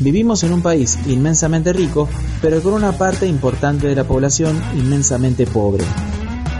Vivimos 0.00 0.42
en 0.44 0.54
un 0.54 0.62
país 0.62 0.98
inmensamente 1.06 1.74
rico, 1.74 2.08
pero 2.40 2.62
con 2.62 2.72
una 2.72 2.92
parte 2.92 3.26
importante 3.26 3.86
de 3.86 3.94
la 3.94 4.04
población 4.04 4.60
inmensamente 4.74 5.46
pobre. 5.46 5.84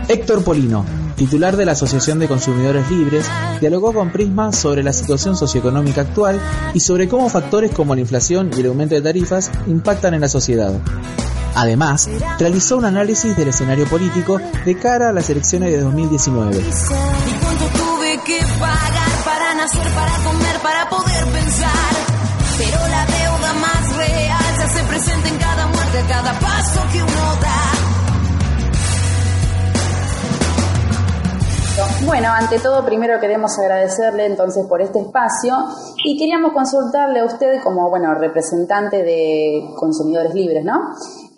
Héctor 0.07 0.43
Polino, 0.43 0.85
titular 1.15 1.57
de 1.57 1.65
la 1.65 1.71
Asociación 1.71 2.19
de 2.19 2.27
Consumidores 2.27 2.89
Libres, 2.91 3.25
dialogó 3.59 3.93
con 3.93 4.11
Prisma 4.11 4.53
sobre 4.53 4.83
la 4.83 4.93
situación 4.93 5.35
socioeconómica 5.35 6.01
actual 6.01 6.39
y 6.75 6.79
sobre 6.81 7.07
cómo 7.07 7.29
factores 7.29 7.71
como 7.71 7.95
la 7.95 8.01
inflación 8.01 8.51
y 8.55 8.59
el 8.59 8.67
aumento 8.67 8.93
de 8.93 9.01
tarifas 9.01 9.49
impactan 9.65 10.13
en 10.13 10.21
la 10.21 10.29
sociedad. 10.29 10.73
Además, 11.55 12.09
realizó 12.37 12.77
un 12.77 12.85
análisis 12.85 13.35
del 13.35 13.47
escenario 13.47 13.85
político 13.85 14.39
de 14.65 14.77
cara 14.77 15.09
a 15.09 15.13
las 15.13 15.29
elecciones 15.31 15.71
de 15.71 15.81
2019. 15.81 16.57
¿Y 16.57 17.43
cuánto 17.43 17.65
tuve 17.75 18.19
que 18.23 18.39
pagar 18.59 19.23
para 19.25 19.55
nacer, 19.55 19.87
para 19.93 20.15
comer, 20.23 20.59
para 20.61 20.89
poder 20.89 21.25
pensar? 21.25 22.01
Presente 24.91 25.29
en 25.29 25.37
cada 25.37 25.67
muerte, 25.67 26.03
cada 26.09 26.33
paso 26.37 26.81
que 26.91 27.01
uno 27.01 27.35
da. 27.39 27.61
Bueno, 32.05 32.27
ante 32.27 32.59
todo, 32.59 32.83
primero 32.83 33.17
queremos 33.21 33.57
agradecerle 33.57 34.25
entonces 34.25 34.65
por 34.67 34.81
este 34.81 34.99
espacio 34.99 35.55
y 36.03 36.17
queríamos 36.17 36.51
consultarle 36.51 37.21
a 37.21 37.25
usted 37.25 37.61
como, 37.63 37.89
bueno, 37.89 38.13
representante 38.15 39.01
de 39.01 39.63
consumidores 39.77 40.33
libres, 40.33 40.65
¿no? 40.65 40.93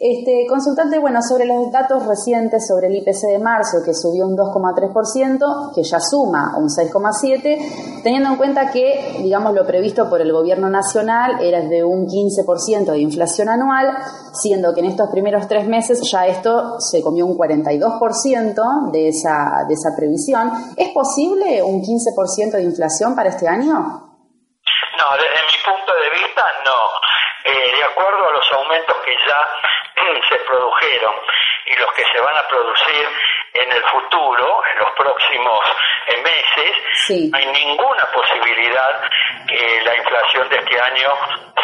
Este, 0.05 0.45
consultante, 0.49 0.99
bueno, 0.99 1.21
sobre 1.21 1.45
los 1.45 1.71
datos 1.71 2.05
recientes 2.05 2.67
sobre 2.67 2.87
el 2.87 2.95
IPC 2.97 3.23
de 3.31 3.39
marzo, 3.39 3.77
que 3.85 3.93
subió 3.93 4.27
un 4.27 4.35
2,3%, 4.35 5.73
que 5.73 5.81
ya 5.81 5.97
suma 6.01 6.57
un 6.57 6.67
6,7%, 6.67 8.03
teniendo 8.03 8.27
en 8.27 8.35
cuenta 8.35 8.69
que, 8.69 9.15
digamos, 9.23 9.53
lo 9.53 9.65
previsto 9.65 10.09
por 10.09 10.19
el 10.19 10.33
gobierno 10.33 10.69
nacional 10.69 11.41
era 11.41 11.61
de 11.61 11.85
un 11.85 12.05
15% 12.05 12.91
de 12.91 12.99
inflación 12.99 13.47
anual, 13.47 13.95
siendo 14.33 14.73
que 14.73 14.81
en 14.81 14.87
estos 14.87 15.09
primeros 15.09 15.47
tres 15.47 15.69
meses 15.69 16.01
ya 16.11 16.27
esto 16.27 16.81
se 16.81 17.01
comió 17.01 17.25
un 17.25 17.37
42% 17.37 18.91
de 18.91 19.07
esa, 19.07 19.63
de 19.69 19.73
esa 19.73 19.95
previsión. 19.95 20.51
¿Es 20.75 20.89
posible 20.89 21.63
un 21.63 21.79
15% 21.79 22.51
de 22.51 22.63
inflación 22.63 23.15
para 23.15 23.29
este 23.29 23.47
año? 23.47 23.71
No, 23.71 25.07
desde 25.15 25.39
mi 25.47 25.57
punto 25.63 25.93
de 25.95 26.09
vista, 26.11 26.43
no. 26.65 26.75
Eh, 27.45 27.75
de 27.75 27.83
acuerdo 27.83 28.27
a 28.27 28.31
los 28.31 28.45
aumentos 28.51 28.95
que 29.03 29.11
ya 29.27 29.35
se 30.29 30.37
produjeron 30.39 31.15
y 31.65 31.75
los 31.75 31.93
que 31.93 32.03
se 32.11 32.19
van 32.19 32.35
a 32.35 32.47
producir 32.47 33.07
en 33.53 33.71
el 33.71 33.83
futuro, 33.83 34.63
en 34.65 34.79
los 34.79 34.91
próximos 34.91 35.59
meses, 36.23 37.31
no 37.31 37.37
hay 37.37 37.45
ninguna 37.45 38.03
posibilidad 38.13 39.01
que 39.47 39.81
la 39.83 39.95
inflación 39.95 40.49
de 40.49 40.57
este 40.57 40.79
año 40.79 41.09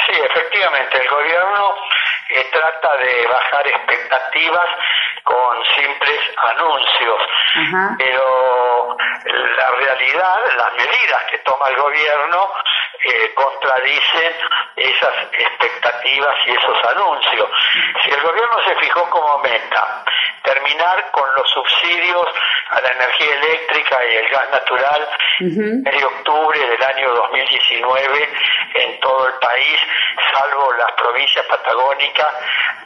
Sí, 0.06 0.14
efectivamente, 0.18 0.98
el 0.98 1.08
gobierno 1.08 1.62
eh, 2.30 2.44
trata 2.52 2.96
de 2.98 3.26
bajar 3.26 3.66
expectativas 3.66 4.68
con 5.24 5.56
simples 5.76 6.20
anuncios, 6.36 7.20
pero 7.98 8.96
la 9.24 9.68
realidad, 9.78 10.36
las 10.56 10.72
medidas 10.72 11.20
que 11.30 11.38
toma 11.38 11.68
el 11.68 11.76
gobierno 11.76 12.48
eh, 13.02 13.34
contradicen 13.34 14.32
esas 14.76 15.14
expectativas 15.32 16.36
y 16.46 16.50
esos 16.50 16.84
anuncios. 16.84 17.48
Si 18.04 18.10
el 18.10 18.20
gobierno 18.20 18.58
se 18.66 18.74
fijó 18.76 19.08
como 19.08 19.38
meta 19.38 20.04
terminar 20.42 21.10
con 21.10 21.34
los 21.34 21.50
subsidios 21.50 22.26
a 22.70 22.80
la 22.80 22.88
energía 22.88 23.34
eléctrica 23.36 23.98
y 24.04 24.16
el 24.16 24.28
gas 24.28 24.50
natural 24.50 25.08
en 25.40 26.04
octubre 26.04 26.58
del 26.58 26.82
año 26.82 27.14
2019 27.14 28.28
en 28.74 29.00
todo 29.00 29.28
el 29.28 29.34
país, 29.34 29.78
salvo 30.32 30.72
las 30.74 30.92
provincias 30.92 31.44
patagónicas, 31.46 32.28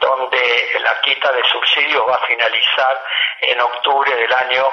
donde 0.00 0.80
la 0.80 1.00
quita 1.00 1.32
de 1.32 1.42
subsidios 1.44 2.02
va 2.08 2.14
a 2.14 2.26
finalizar 2.26 3.02
en 3.40 3.60
octubre 3.60 4.14
del 4.14 4.32
año 4.32 4.64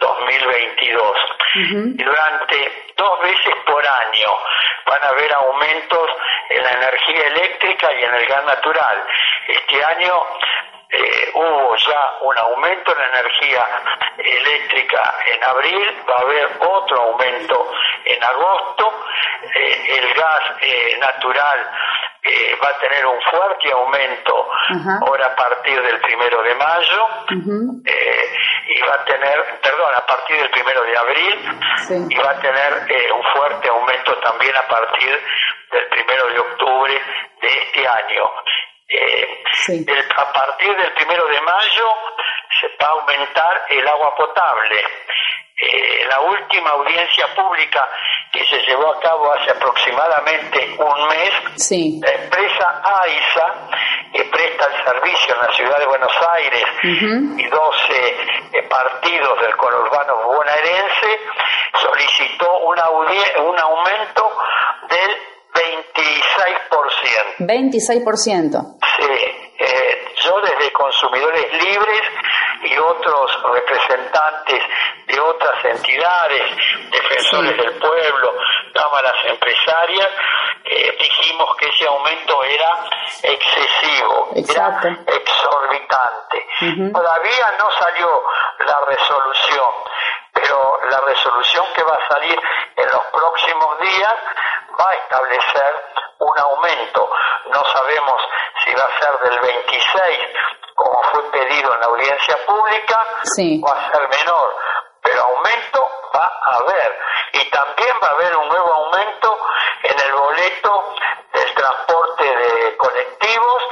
2022. 0.00 1.16
Y 1.54 2.02
durante 2.02 2.92
dos 2.96 3.20
veces 3.22 3.54
por 3.64 3.86
año 3.86 4.28
van 4.86 5.02
a 5.04 5.08
haber 5.08 5.32
aumentos 5.34 6.08
en 6.50 6.62
la 6.62 6.70
energía 6.70 7.26
eléctrica 7.28 7.92
y 7.92 8.04
en 8.04 8.14
el 8.14 8.26
gas 8.26 8.44
natural. 8.44 9.06
Este 9.48 9.84
año 9.84 10.22
eh, 10.88 11.30
hubo 11.34 11.76
ya 11.76 12.18
un 12.20 12.38
aumento 12.38 12.92
en 12.92 12.98
la 12.98 13.18
energía 13.18 13.66
eléctrica 14.18 15.18
en 15.26 15.44
abril, 15.44 16.04
va 16.08 16.14
a 16.14 16.22
haber 16.22 16.48
otro 16.60 17.02
aumento 17.02 17.72
en 18.04 18.22
agosto, 18.22 19.04
eh, 19.54 19.98
el 19.98 20.14
gas 20.14 20.42
eh, 20.60 20.96
natural 21.00 21.70
va 22.62 22.68
a 22.68 22.78
tener 22.78 23.06
un 23.06 23.20
fuerte 23.22 23.70
aumento 23.72 24.48
ahora 25.06 25.26
a 25.26 25.36
partir 25.36 25.80
del 25.82 26.00
primero 26.00 26.42
de 26.42 26.54
mayo 26.54 27.06
y 28.66 28.80
va 28.82 28.94
a 28.94 29.04
tener, 29.04 29.60
perdón, 29.62 29.90
a 29.94 30.06
partir 30.06 30.36
del 30.36 30.50
primero 30.50 30.82
de 30.82 30.96
abril 30.96 31.34
y 32.10 32.16
va 32.16 32.30
a 32.30 32.40
tener 32.40 33.12
un 33.12 33.22
fuerte 33.32 33.68
aumento 33.68 34.16
también 34.18 34.56
a 34.56 34.66
partir 34.68 35.20
del 35.70 35.86
primero 35.88 36.26
de 36.28 36.38
octubre 36.40 37.02
de 37.40 37.48
este 37.48 37.86
año. 37.86 38.24
Eh, 38.88 39.42
a 40.16 40.32
partir 40.32 40.76
del 40.76 40.92
primero 40.92 41.26
de 41.26 41.40
mayo 41.40 41.88
se 42.60 42.68
va 42.80 42.88
a 42.88 42.92
aumentar 42.92 43.64
el 43.70 43.86
agua 43.88 44.14
potable. 44.16 44.84
Eh, 45.58 46.04
la 46.08 46.20
última 46.20 46.70
audiencia 46.70 47.26
pública 47.34 47.88
que 48.32 48.44
se 48.44 48.58
llevó 48.66 48.94
a 48.94 49.00
cabo 49.00 49.32
hace 49.32 49.50
aproximadamente 49.50 50.76
un 50.78 51.08
mes, 51.08 51.32
la 52.00 52.12
empresa 52.12 52.82
AISA, 52.84 53.54
que 54.12 54.24
presta 54.24 54.66
el 54.66 54.84
servicio 54.84 55.34
en 55.34 55.40
la 55.40 55.52
ciudad 55.52 55.78
de 55.78 55.86
Buenos 55.86 56.12
Aires 56.36 56.64
y 56.82 57.44
12 57.44 58.16
eh, 58.52 58.62
partidos 58.68 59.40
del 59.40 59.56
conurbano 59.56 60.16
bonaerense, 60.24 61.20
solicitó 61.80 62.58
una 62.60 62.90
un 62.90 63.58
aumento 63.58 64.32
del 64.88 65.16
26%. 65.56 67.38
26%. 67.38 68.76
Sí, 68.96 69.12
eh, 69.58 70.04
yo 70.22 70.40
desde 70.40 70.72
consumidores 70.72 71.52
libres 71.64 72.02
y 72.62 72.78
otros 72.78 73.42
representantes 73.52 74.62
de 75.06 75.20
otras 75.20 75.64
entidades, 75.64 76.42
defensores 76.90 77.56
del 77.56 77.74
pueblo, 77.78 78.34
cámaras 78.74 79.14
empresarias, 79.24 80.08
eh, 80.64 80.96
dijimos 80.98 81.56
que 81.56 81.68
ese 81.68 81.86
aumento 81.86 82.42
era 82.44 82.84
excesivo, 83.22 84.30
era 84.34 84.78
exorbitante. 85.06 86.46
Todavía 86.92 87.52
no 87.58 87.70
salió 87.78 88.22
la 88.60 88.80
resolución, 88.86 89.70
pero 90.32 90.78
la 90.90 91.00
resolución 91.00 91.64
que 91.74 91.82
va 91.82 91.94
a 91.94 92.08
salir 92.08 92.40
en 92.76 92.90
los 92.90 93.04
próximos 93.12 93.80
días 93.80 94.14
va 94.78 94.90
a 94.90 94.94
establecer 94.94 95.82
un 96.18 96.38
aumento. 96.38 97.10
No 97.52 97.62
sabemos 97.72 98.22
si 98.64 98.74
va 98.74 98.82
a 98.82 99.00
ser 99.00 99.30
del 99.30 99.40
26 99.40 100.18
como 100.76 101.02
fue 101.10 101.30
pedido 101.32 101.74
en 101.74 101.80
la 101.80 101.86
audiencia 101.86 102.36
pública, 102.46 103.02
va 103.66 103.72
a 103.72 103.92
ser 103.92 104.08
menor, 104.08 104.56
pero 105.02 105.22
aumento 105.22 105.80
va 106.14 106.30
a 106.46 106.56
haber. 106.58 106.98
Y 107.32 107.50
también 107.50 107.96
va 108.02 108.08
a 108.08 108.10
haber 108.12 108.36
un 108.36 108.48
nuevo 108.48 108.72
aumento 108.72 109.38
en 109.82 109.98
el 109.98 110.12
boleto 110.12 110.94
del 111.32 111.54
transporte 111.54 112.24
de 112.24 112.76
colectivos 112.76 113.62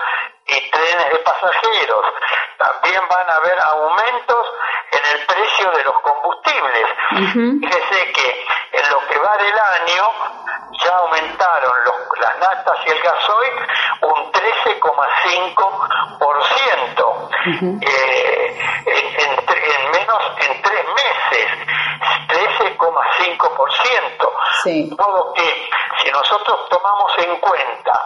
y 0.47 0.71
trenes 0.71 1.11
de 1.11 1.19
pasajeros. 1.19 2.05
También 2.59 3.01
van 3.09 3.31
a 3.31 3.35
haber 3.35 3.59
aumentos 3.61 4.47
en 4.91 5.01
el 5.19 5.27
precio 5.27 5.71
de 5.71 5.85
los 5.85 5.95
combustibles. 6.03 6.87
Fíjese 7.61 8.13
que 8.13 8.47
en 8.73 8.91
lo 8.91 8.99
que 9.07 9.19
va 9.19 9.37
del 9.39 9.59
año 9.59 10.11
ya 10.73 10.97
aumentaron 10.97 11.73
las 12.21 12.39
natas 12.39 12.79
y 12.87 12.91
el 12.91 13.01
gasoil 13.01 13.55
un 14.03 14.31
13,5%. 14.33 17.25
Eh, 17.47 18.59
en, 18.87 19.91
menos, 19.91 20.23
en 20.41 20.63
tres 20.63 20.87
meses, 20.87 21.51
13,5%. 22.29 24.33
Sí. 24.63 24.89
De 24.89 24.97
modo 24.97 25.35
que 25.35 25.69
si 26.03 26.11
nosotros 26.11 26.67
tomamos 26.69 27.13
en 27.19 27.39
cuenta 27.41 28.01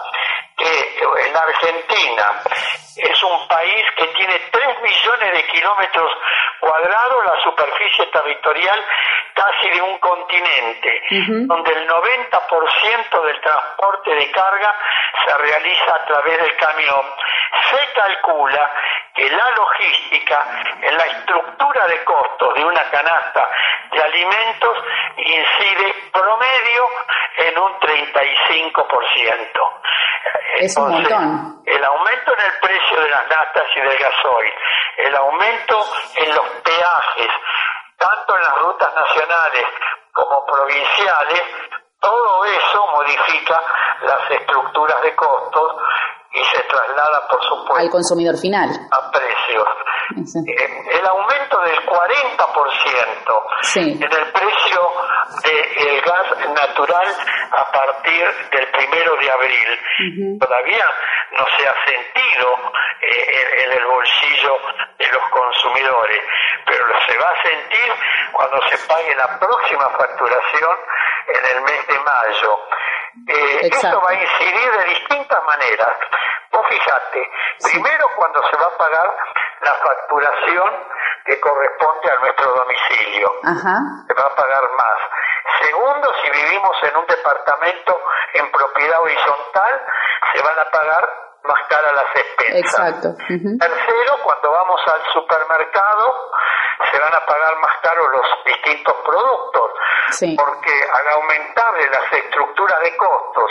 en 1.00 1.36
Argentina 1.36 2.42
es 2.96 3.22
un 3.22 3.48
país 3.48 3.84
que 3.96 4.06
tiene 4.08 4.38
3 4.50 4.82
millones 4.82 5.32
de 5.32 5.44
kilómetros 5.46 6.12
cuadrados, 6.60 7.24
la 7.24 7.40
superficie 7.42 8.06
territorial 8.06 8.84
casi 9.34 9.70
de 9.70 9.80
un 9.80 9.98
continente, 9.98 11.02
donde 11.46 11.72
el 11.72 11.88
90% 11.88 13.24
del 13.24 13.40
transporte 13.40 14.14
de 14.14 14.30
carga 14.32 14.74
se 15.24 15.38
realiza 15.38 15.94
a 15.94 16.04
través 16.06 16.38
del 16.38 16.56
camión. 16.56 17.02
Se 17.70 17.92
calcula 17.94 18.70
que 19.18 19.28
la 19.30 19.50
logística 19.50 20.46
en 20.80 20.96
la 20.96 21.04
estructura 21.04 21.86
de 21.88 22.04
costos 22.04 22.54
de 22.54 22.64
una 22.64 22.88
canasta 22.88 23.48
de 23.90 24.00
alimentos 24.00 24.78
incide 25.16 25.92
promedio 26.12 26.88
en 27.38 27.58
un 27.58 27.80
35%. 27.80 29.80
Es 30.60 30.76
un 30.76 30.90
montón. 30.90 31.62
El 31.66 31.84
aumento 31.84 32.32
en 32.32 32.40
el 32.44 32.52
precio 32.60 33.00
de 33.00 33.10
las 33.10 33.28
natas 33.28 33.64
y 33.74 33.80
del 33.80 33.98
gasoil, 33.98 34.52
el 34.98 35.16
aumento 35.16 35.84
en 36.16 36.34
los 36.34 36.46
peajes, 36.62 37.30
tanto 37.98 38.36
en 38.36 38.42
las 38.42 38.58
rutas 38.60 38.94
nacionales 38.94 39.64
como 40.12 40.46
provinciales, 40.46 41.42
todo 42.00 42.44
eso 42.44 42.86
modifica 42.94 43.60
las 44.02 44.30
estructuras 44.30 45.02
de 45.02 45.16
costos 45.16 45.72
y 46.32 46.44
se 46.44 46.62
traslada, 46.62 47.26
por 47.30 47.42
supuesto, 47.42 47.76
al 47.76 47.90
consumidor 47.90 48.36
final. 48.38 48.69
A 48.90 49.10
precios. 49.10 49.69
El 50.10 51.06
aumento 51.06 51.60
del 51.60 51.84
40% 51.84 53.19
en 53.76 54.02
el 54.02 54.32
precio 54.32 54.80
del 55.44 56.00
gas 56.00 56.48
natural 56.48 57.06
a 57.50 57.72
partir 57.72 58.25
del 58.50 58.69
primero 58.69 59.16
de 59.16 59.30
abril. 59.30 60.38
Todavía 60.40 60.84
no 61.32 61.44
se 61.56 61.69
ha 61.69 61.75
sentido 61.84 62.72
eh, 63.02 63.64
en, 63.64 63.72
el 63.72 63.84
bolsillo 63.84 64.58
de 64.98 65.06
los 65.12 65.22
consumidores, 65.30 66.20
pero 66.64 66.84
se 67.06 67.19
va 67.19 67.28
a 67.28 67.42
sentir 67.42 67.92
cuando 68.32 68.62
se 68.69 68.78
pague 68.88 69.14
la 69.14 69.38
próxima 69.38 69.90
facturación 69.90 70.76
en 71.28 71.56
el 71.56 71.62
mes 71.62 71.86
de 71.86 71.98
mayo. 71.98 72.58
Eh, 73.26 73.60
esto 73.62 74.00
va 74.00 74.10
a 74.10 74.14
incidir 74.14 74.70
de 74.72 74.84
distintas 74.84 75.44
maneras. 75.44 75.93
Vos 76.52 76.66
fíjate, 76.69 77.31
primero 77.62 78.06
cuando 78.16 78.43
se 78.50 78.56
va 78.56 78.66
a 78.66 78.78
pagar 78.78 79.16
la 79.60 79.72
facturación 79.72 80.70
que 81.25 81.40
corresponde 81.40 82.10
a 82.10 82.20
nuestro 82.20 82.52
domicilio. 82.52 83.32
Se 84.06 84.14
va 84.14 84.25
a 84.25 84.34
pagar 84.34 84.62
más. 84.76 84.99
Segundo, 85.62 86.12
si 86.22 86.31
vivimos 86.31 86.76
en 86.82 86.96
un 86.96 87.06
departamento 87.06 88.00
en 88.34 88.50
propiedad 88.50 89.00
horizontal, 89.00 89.87
se 90.34 90.43
van 90.43 90.58
a 90.58 90.70
pagar 90.70 91.08
más 91.44 91.69
caras 91.69 91.93
las 91.94 92.16
expensas. 92.16 93.16
Tercero, 93.58 94.12
cuando 94.25 94.50
vamos 94.50 94.81
al 94.87 95.12
supermercado, 95.12 96.31
se 96.90 96.99
van 96.99 97.14
a 97.14 97.26
pagar 97.26 97.56
más 97.58 97.77
los 98.12 98.44
distintos 98.44 98.94
productos, 99.05 99.72
porque 100.37 100.90
al 100.93 101.08
aumentarle 101.08 101.90
las 101.90 102.12
estructuras 102.12 102.81
de 102.81 102.96
costos 102.96 103.50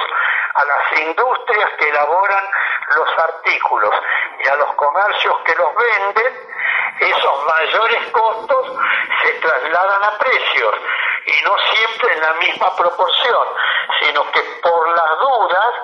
a 0.55 0.65
las 0.65 0.99
industrias 1.01 1.69
que 1.77 1.89
elaboran 1.89 2.43
los 2.95 3.09
artículos 3.19 3.93
y 4.43 4.47
a 4.47 4.55
los 4.55 4.73
comercios 4.75 5.35
que 5.45 5.55
los 5.55 5.69
venden, 5.75 6.47
esos 6.99 7.45
mayores 7.45 8.11
costos 8.11 8.73
se 9.23 9.33
trasladan 9.33 10.03
a 10.03 10.17
precios 10.17 10.73
y 11.25 11.43
no 11.43 11.55
siempre 11.71 12.13
en 12.13 12.21
la 12.21 12.33
misma 12.33 12.75
proporción, 12.75 13.47
sino 14.01 14.31
que 14.31 14.41
por 14.63 14.89
las 14.95 15.19
dudas 15.19 15.75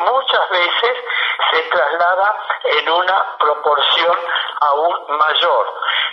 muchas 0.00 0.50
veces 0.50 0.96
se 1.50 1.62
traslada 1.62 2.34
en 2.64 2.90
una 2.90 3.36
proporción 3.38 4.16
aún 4.60 5.18
mayor. 5.18 5.66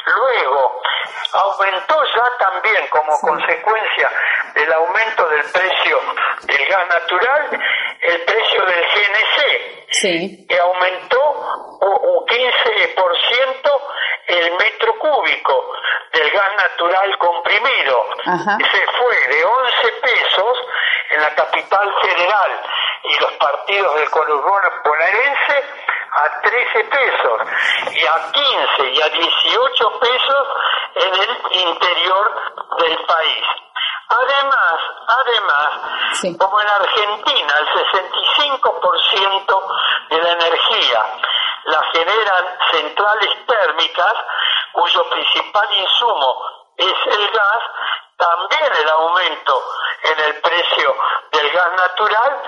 Luego, 0.06 0.82
aumentó 1.34 2.04
ya 2.04 2.38
también 2.38 2.88
como 2.90 3.20
consecuencia 3.20 4.12
del 4.54 4.74
aumento 4.74 5.28
del 5.30 5.44
precio 5.52 6.02
del 6.44 6.68
gas 6.68 6.88
natural 6.88 7.62
el 8.02 8.22
precio 8.24 8.66
del 8.66 8.84
GNC, 8.84 10.48
que 10.48 10.60
aumentó 10.60 11.20
un 11.82 12.26
15% 12.26 13.82
el 14.28 14.52
metro 14.52 15.00
cúbico 15.00 15.74
del 16.12 16.30
gas 16.32 16.56
natural 16.56 17.18
comprimido. 17.18 18.06
Se 18.24 18.88
fue 18.98 19.28
de 19.28 19.44
11 19.44 19.92
pesos 20.02 20.58
en 21.12 21.22
la 21.22 21.36
capital 21.36 21.94
federal 22.02 22.62
y 23.04 23.20
los 23.20 23.32
partidos 23.34 23.96
del 23.96 24.10
conurbano 24.10 24.70
bonaerense 24.84 25.64
a 26.16 26.42
13 26.42 26.84
pesos 26.84 27.42
y 27.92 28.06
a 28.06 28.32
15 28.32 28.90
y 28.92 29.02
a 29.02 29.10
18 29.10 30.00
pesos 30.00 30.48
en 30.96 31.14
el 31.14 31.30
interior 31.52 32.56
del 32.78 32.98
país. 33.06 33.46
Además, 34.10 34.80
además, 35.08 36.38
como 36.38 36.62
en 36.62 36.70
Argentina 36.70 37.54
el 37.60 37.68
65% 37.68 39.64
de 40.10 40.22
la 40.22 40.32
energía 40.32 41.06
la 41.66 41.82
generan 41.94 42.58
centrales 42.72 43.46
térmicas 43.48 44.14
cuyo 44.74 45.10
principal 45.10 45.68
insumo 45.74 46.64
es 46.78 46.94
el 47.06 47.30
gas, 47.32 47.64
también 48.18 48.72
el 48.82 48.90
aumento 48.90 49.64
en 50.04 50.20
el 50.20 50.42
precio 50.42 50.96
del 51.32 51.52
gas 51.52 51.72
natural 51.72 52.42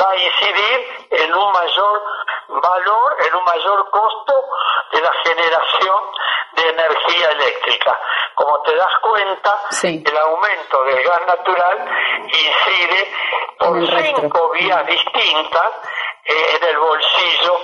va 0.00 0.10
a 0.10 0.16
incidir 0.16 1.08
en 1.10 1.34
un 1.34 1.52
mayor 1.52 2.02
valor, 2.48 3.16
en 3.26 3.34
un 3.34 3.44
mayor 3.44 3.90
costo 3.90 4.34
de 4.92 5.00
la 5.00 5.12
generación 5.24 6.02
de 6.56 6.68
energía 6.68 7.30
eléctrica. 7.32 7.98
Como 8.34 8.60
te 8.62 8.76
das 8.76 8.92
cuenta, 9.02 9.54
el 9.82 10.16
aumento 10.18 10.84
del 10.84 11.02
gas 11.02 11.20
natural 11.26 11.88
incide 12.26 13.12
por 13.58 14.02
cinco 14.02 14.50
vías 14.50 14.86
distintas 14.86 15.70
en 16.28 16.68
el 16.68 16.76
bolsillo 16.78 17.54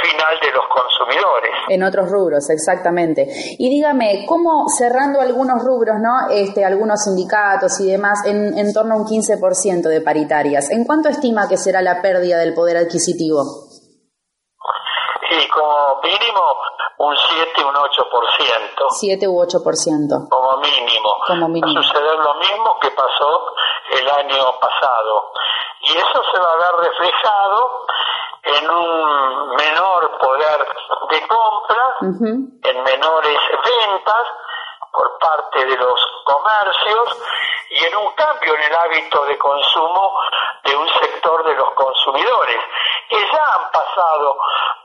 final 0.00 0.38
de 0.40 0.52
los 0.52 0.64
consumidores. 0.68 1.50
En 1.68 1.82
otros 1.82 2.08
rubros, 2.10 2.48
exactamente. 2.50 3.26
Y 3.58 3.68
dígame, 3.68 4.24
¿cómo 4.26 4.66
cerrando 4.68 5.20
algunos 5.20 5.62
rubros, 5.64 5.96
¿no? 5.98 6.30
Este, 6.30 6.64
algunos 6.64 7.02
sindicatos 7.02 7.80
y 7.80 7.90
demás, 7.90 8.24
en, 8.26 8.56
en 8.56 8.72
torno 8.72 8.94
a 8.94 8.98
un 8.98 9.06
15% 9.06 9.88
de 9.88 10.00
paritarias, 10.00 10.70
¿en 10.70 10.84
cuánto 10.84 11.08
estima 11.08 11.48
que 11.48 11.56
será 11.56 11.82
la 11.82 12.00
pérdida 12.00 12.38
del 12.38 12.54
poder 12.54 12.76
adquisitivo? 12.76 13.71
Sí, 15.32 15.48
como 15.48 16.00
mínimo 16.02 16.42
un 16.98 17.16
7, 17.16 17.64
un 17.64 17.74
8%. 17.74 18.86
7 18.90 19.28
u 19.28 19.40
8%. 19.40 20.28
Como 20.28 20.56
mínimo. 20.58 21.16
Como 21.26 21.48
mínimo. 21.48 21.74
Va 21.74 21.80
a 21.80 21.82
suceder 21.82 22.18
lo 22.18 22.34
mismo 22.34 22.78
que 22.80 22.90
pasó 22.90 23.54
el 23.92 24.10
año 24.10 24.52
pasado. 24.60 25.32
Y 25.80 25.96
eso 25.96 26.22
se 26.32 26.38
va 26.38 26.52
a 26.52 26.56
ver 26.56 26.90
reflejado 26.90 27.86
en 28.42 28.70
un 28.70 29.56
menor 29.56 30.18
poder 30.18 30.66
de 31.10 31.26
compra, 31.26 31.96
en 32.00 32.82
menores 32.82 33.38
ventas 33.64 34.26
por 34.92 35.18
parte 35.18 35.64
de 35.64 35.76
los 35.76 36.00
comercios 36.24 37.22
y 37.70 37.84
en 37.84 37.96
un 37.96 38.12
cambio 38.12 38.54
en 38.54 38.62
el 38.62 38.76
hábito 38.76 39.24
de 39.24 39.38
consumo 39.38 40.20
de 40.64 40.76
un 40.76 40.88
sector 41.00 41.44
de 41.44 41.54
los 41.54 41.70
consumidores, 41.70 42.60
que 43.08 43.18
ya 43.18 43.44
han 43.54 43.70
pasado 43.72 44.36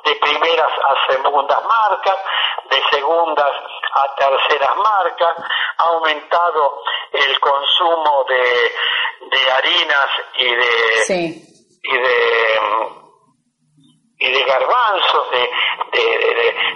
de 0.08 0.16
primeras 0.16 0.72
a 0.72 1.14
segundas 1.14 1.60
marcas, 1.66 2.18
de 2.70 2.82
segundas 2.92 3.52
a 3.94 4.16
terceras 4.16 4.76
marcas, 4.78 5.36
ha 5.78 5.84
aumentado 5.84 6.82
el 7.12 7.40
consumo 7.40 8.26
de, 8.28 8.72
de 9.32 9.52
harinas 9.52 10.10
y 10.38 10.56
de, 10.56 11.44
y 11.84 11.98
de 11.98 13.08
y 14.20 14.32
de 14.32 14.44
garbanzos, 14.46 15.32
de, 15.32 15.50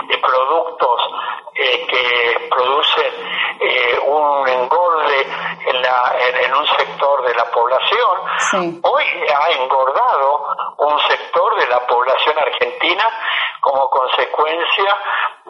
de, 0.07 0.17
productos 0.19 1.01
eh, 1.55 1.88
que 1.88 2.50
producen 2.50 3.13
eh, 3.59 4.00
un 4.05 4.47
en, 5.11 5.81
la, 5.81 6.13
en, 6.43 6.53
un 6.53 6.67
sector 6.67 7.25
de 7.25 7.33
la 7.35 7.45
población, 7.51 8.81
hoy 8.83 9.03
ha 9.33 9.51
engordado 9.61 10.55
un 10.77 10.99
sector 11.07 11.59
de 11.59 11.67
la 11.67 11.85
población 11.87 12.37
argentina 12.37 13.09
como 13.59 13.89
consecuencia 13.89 14.97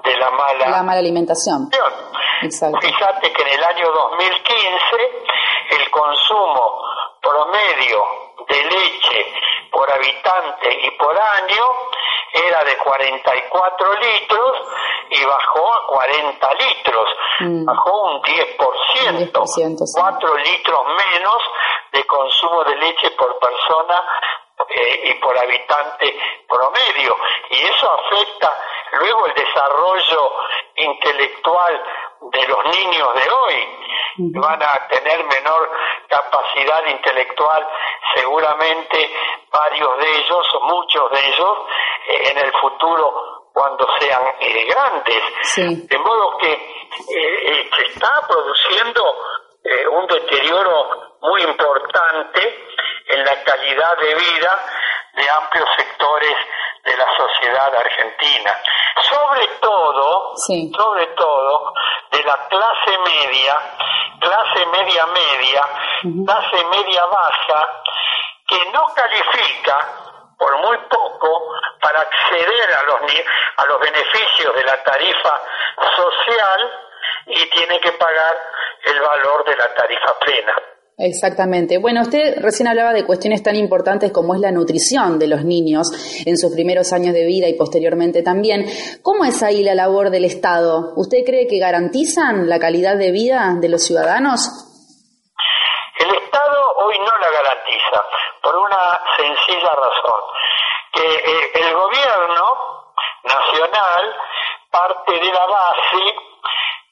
de 0.04 0.18
la 0.18 0.32
mala, 0.32 0.70
la 0.70 0.84
mala 0.84 1.00
alimentación. 1.00 1.70
Fíjate 2.42 3.32
que 3.32 3.42
en 3.44 3.50
el 3.50 3.64
año 3.64 3.86
2015 3.94 5.78
el 5.78 5.92
consumo 5.92 6.84
promedio 7.22 8.04
de 8.48 8.64
leche 8.64 9.34
por 9.72 9.92
habitante 9.92 10.78
y 10.84 10.92
por 10.92 11.18
año 11.18 11.66
era 12.34 12.64
de 12.64 12.78
44 12.78 13.94
litros 13.96 14.58
y 15.10 15.26
bajó 15.26 15.74
a 15.74 15.88
40 15.88 16.54
litros, 16.54 17.10
mm. 17.40 17.66
bajó 17.66 18.02
un 18.04 18.22
10%, 18.22 19.32
10% 19.32 19.78
4 19.94 20.38
litros 20.38 20.80
menos 20.88 21.44
de 21.92 22.04
consumo 22.06 22.64
de 22.64 22.76
leche 22.76 23.12
por 23.12 23.38
persona 23.40 24.02
eh, 24.70 25.02
y 25.06 25.14
por 25.16 25.38
habitante 25.38 26.16
promedio. 26.48 27.18
Y 27.50 27.62
eso 27.62 27.92
afecta 27.92 28.52
luego 29.00 29.26
el 29.28 29.34
desarrollo 29.34 30.32
intelectual 30.76 31.84
de 32.22 32.48
los 32.48 32.66
niños 32.66 33.10
de 33.16 33.30
hoy. 33.30 33.78
Van 34.18 34.62
a 34.62 34.88
tener 34.88 35.24
menor 35.24 35.72
capacidad 36.08 36.86
intelectual 36.88 37.68
seguramente 38.16 39.10
varios 39.52 39.98
de 39.98 40.18
ellos, 40.18 40.48
o 40.54 40.62
muchos 40.62 41.12
de 41.12 41.28
ellos, 41.28 41.58
eh, 42.08 42.32
en 42.32 42.38
el 42.38 42.52
futuro 42.60 43.48
cuando 43.54 43.88
sean 44.00 44.22
eh, 44.40 44.66
grandes. 44.66 45.88
De 45.88 45.98
modo 45.98 46.38
que 46.38 46.82
se 47.08 47.86
está 47.92 48.28
produciendo 48.28 49.04
un 49.64 50.08
deterioro 50.08 51.18
muy 51.22 51.42
importante 51.44 52.66
en 53.08 53.24
la 53.24 53.44
calidad 53.44 53.98
de 53.98 54.16
vida 54.16 54.60
de 55.14 55.30
amplios 55.30 55.70
sectores 55.78 56.36
de 56.84 56.98
la 56.98 57.06
sociedad 57.16 57.76
argentina. 57.76 58.58
Sobre 59.10 59.48
todo, 59.60 60.36
sobre 60.38 61.08
todo, 61.08 61.74
de 62.12 62.24
la 62.24 62.48
clase 62.48 62.98
media, 63.06 63.58
clase 64.20 64.66
media 64.68 65.06
media, 65.08 65.62
clase 66.26 66.66
media 66.66 67.06
baja, 67.06 67.84
que 68.48 68.72
no 68.72 68.86
califica 68.96 69.78
por 70.38 70.58
muy 70.58 70.78
poco 70.90 71.54
para 71.80 72.00
acceder 72.02 72.74
a 72.80 72.84
los, 72.84 73.00
a 73.58 73.66
los 73.66 73.80
beneficios 73.80 74.56
de 74.56 74.64
la 74.64 74.84
tarifa 74.84 75.40
social 75.96 76.72
y 77.28 77.50
tiene 77.50 77.80
que 77.80 77.92
pagar 77.94 78.36
el 78.86 79.00
valor 79.00 79.46
de 79.46 79.56
la 79.56 79.74
tarifa 79.74 80.20
plena. 80.20 80.54
Exactamente. 80.98 81.80
Bueno, 81.80 82.02
usted 82.02 82.36
recién 82.42 82.68
hablaba 82.68 82.94
de 82.94 83.06
cuestiones 83.06 83.42
tan 83.42 83.56
importantes 83.56 84.12
como 84.12 84.36
es 84.36 84.40
la 84.40 84.52
nutrición 84.52 85.18
de 85.18 85.28
los 85.28 85.44
niños 85.44 85.88
en 86.26 86.38
sus 86.38 86.54
primeros 86.54 86.94
años 86.94 87.14
de 87.14 87.26
vida 87.26 87.48
y 87.48 87.58
posteriormente 87.58 88.22
también. 88.22 88.66
¿Cómo 89.02 89.26
es 89.26 89.42
ahí 89.42 89.64
la 89.64 89.74
labor 89.74 90.12
del 90.12 90.26
Estado? 90.26 90.94
¿Usted 90.96 91.26
cree 91.26 91.48
que 91.48 91.58
garantizan 91.58 92.48
la 92.48 92.60
calidad 92.60 92.98
de 92.98 93.12
vida 93.12 93.56
de 93.60 93.70
los 93.70 93.84
ciudadanos? 93.84 94.42
El 95.98 96.16
Estado 96.16 96.76
hoy 96.86 97.00
no 97.00 97.06
la 97.06 97.32
garantiza 97.32 98.06
por 98.44 98.56
una 98.58 99.00
sencilla 99.18 99.72
razón, 99.74 100.22
que 100.94 101.04
eh, 101.04 101.52
el 101.66 101.74
gobierno 101.74 102.94
nacional 103.24 104.16
parte 104.70 105.14
de 105.14 105.34
la 105.34 105.46
base 105.48 106.31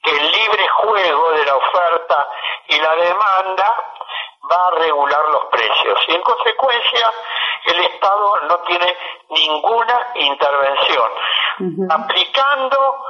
que 0.04 0.12
el 0.12 0.32
libre 0.32 0.68
juego 0.68 1.32
de 1.32 1.46
la 1.46 1.56
oferta 1.56 2.28
y 2.68 2.80
la 2.80 2.96
demanda 2.96 3.76
va 4.52 4.68
a 4.68 4.80
regular 4.80 5.26
los 5.32 5.46
precios. 5.46 6.00
Y 6.08 6.16
en 6.16 6.22
consecuencia 6.22 7.12
el 7.66 7.80
Estado 7.82 8.36
no 8.48 8.58
tiene 8.60 8.96
ninguna 9.30 10.08
intervención, 10.16 11.10
aplicando 11.90 13.06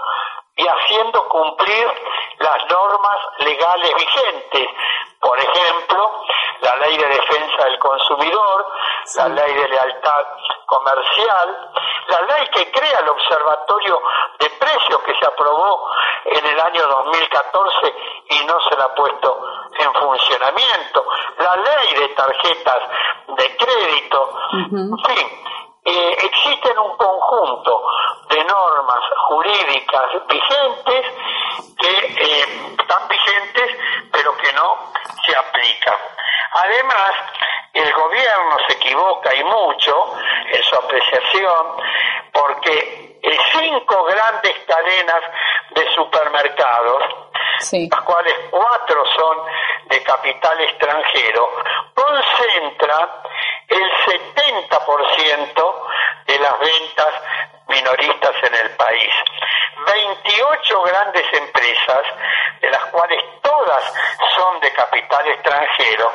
y 0.60 0.68
haciendo 0.68 1.26
cumplir 1.30 1.88
las 2.40 2.70
normas 2.70 3.16
legales 3.40 3.94
vigentes. 3.96 4.68
Por 5.22 5.40
ejemplo, 5.40 6.24
la 6.62 6.76
ley 6.86 6.98
de 6.98 7.08
defensa 7.08 7.64
del 7.64 7.80
consumidor, 7.80 8.68
la 9.16 9.30
ley 9.30 9.54
de 9.54 9.70
lealtad 9.70 10.26
comercial, 10.66 11.72
la 12.08 12.22
ley 12.22 12.48
que 12.52 12.72
crea 12.72 13.00
el 13.00 13.10
Observatorio 13.10 14.02
de 14.40 14.50
Precios 14.50 15.00
que 15.06 15.14
se 15.18 15.26
aprobó 15.26 15.92
en 16.26 16.46
el 16.46 16.60
año 16.60 16.88
2014 16.88 17.96
y 18.30 18.46
no 18.46 18.60
se 18.70 18.76
la 18.76 18.84
ha 18.86 18.96
puesto 18.96 19.42
en 19.80 19.94
funcionamiento, 19.94 21.06
la 21.38 21.56
ley 21.56 22.00
de 22.02 22.08
tarjetas 22.10 22.80
de 23.28 23.58
crédito, 23.58 24.30
en 24.54 24.98
fin, 24.98 25.28
eh, 25.86 26.18
existen 26.24 26.78
un 26.78 26.96
conjunto 26.98 27.84
de 28.30 28.44
normas 28.44 29.00
jurídicas 29.28 30.06
vigentes 30.28 31.06
que 31.80 31.90
eh, 31.90 32.76
están 32.80 33.08
vigentes 33.08 33.78
pero 34.12 34.36
que 34.38 34.54
no 34.54 34.92
se 35.26 35.36
aplican. 35.38 35.96
Además, 36.52 37.12
el 37.74 37.94
gobierno 37.94 38.58
se 38.68 38.74
equivoca 38.74 39.34
y 39.36 39.44
mucho 39.44 40.14
en 40.52 40.64
su 40.64 40.76
apreciación 40.76 41.68
porque 42.34 43.10
cinco 43.52 44.04
grandes 44.06 44.54
cadenas 44.66 45.24
de 45.72 45.94
supermercados, 45.94 47.04
las 47.60 48.02
cuales 48.02 48.36
cuatro 48.50 49.04
son 49.18 49.38
de 49.90 50.04
capital 50.04 50.60
extranjero, 50.62 51.50
concentran 51.94 53.10
el 53.68 53.92
70% 54.06 55.76
de 56.28 56.40
las 56.40 56.60
ventas 56.60 57.14
minoristas 57.70 58.36
en 58.44 58.56
el 58.56 58.70
país. 58.72 59.14
28 59.86 60.82
grandes 60.84 61.26
empresas, 61.34 62.06
de 62.62 62.70
las 62.70 62.86
cuales 62.86 63.24
todas 63.42 63.94
son 64.36 64.60
de 64.60 64.72
capital 64.74 65.28
extranjero, 65.28 66.12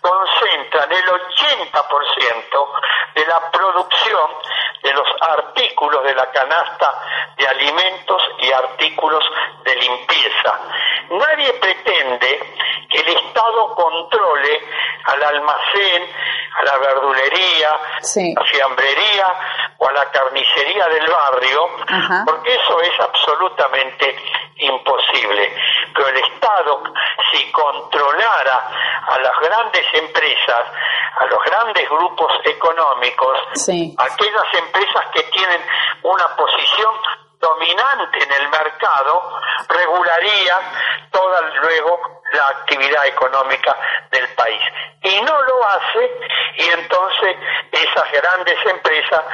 concentran 0.00 0.92
el 0.92 1.04
80% 1.04 2.68
de 3.14 3.26
la 3.26 3.50
producción 3.50 4.30
de 4.82 4.92
los 4.92 5.08
artículos 5.20 6.04
de 6.04 6.14
la 6.14 6.30
canasta 6.30 6.92
de 7.36 7.46
alimentos 7.46 8.22
y 8.38 8.52
artículos 8.52 9.24
de 9.64 9.76
limpieza. 9.76 10.60
Nadie 11.10 11.52
pretende 11.54 12.54
que 12.90 13.00
el 13.00 13.08
Estado 13.08 13.74
controle 13.74 14.60
al 15.04 15.22
almacén, 15.22 16.02
a 16.58 16.64
la 16.64 16.78
verdulería, 16.78 17.70
a 17.70 18.40
la 18.40 18.44
fiambrería 18.44 19.26
o 19.78 19.88
a 19.88 19.92
la 19.92 20.10
carnicería 20.10 20.86
del 20.98 21.10
barrio, 21.10 21.70
porque 22.26 22.54
eso 22.54 22.80
es 22.80 23.00
absolutamente 23.00 24.16
imposible. 24.56 25.54
Pero 25.94 26.08
el 26.08 26.16
Estado, 26.16 26.82
si 27.32 27.50
controlara 27.52 28.70
a 29.06 29.18
las 29.18 29.40
grandes 29.40 29.86
empresas, 29.94 30.64
a 31.20 31.26
los 31.26 31.44
grandes 31.44 31.88
grupos 31.88 32.32
económicos, 32.44 33.38
aquellas 33.98 34.54
empresas 34.54 35.04
que 35.14 35.22
tienen 35.24 35.60
una 36.02 36.28
posición 36.36 36.94
dominante 37.40 38.24
en 38.24 38.32
el 38.32 38.48
mercado 38.48 39.40
regularía 39.68 40.60
toda 41.12 41.40
luego 41.62 42.22
la 42.32 42.48
actividad 42.48 43.06
económica 43.06 43.76
del 44.10 44.28
país. 44.34 44.60
Y 45.08 45.20
no 45.22 45.42
lo 45.42 45.66
hace 45.66 46.10
y 46.56 46.68
entonces 46.68 47.36
esas 47.72 48.12
grandes 48.12 48.58
empresas 48.66 49.24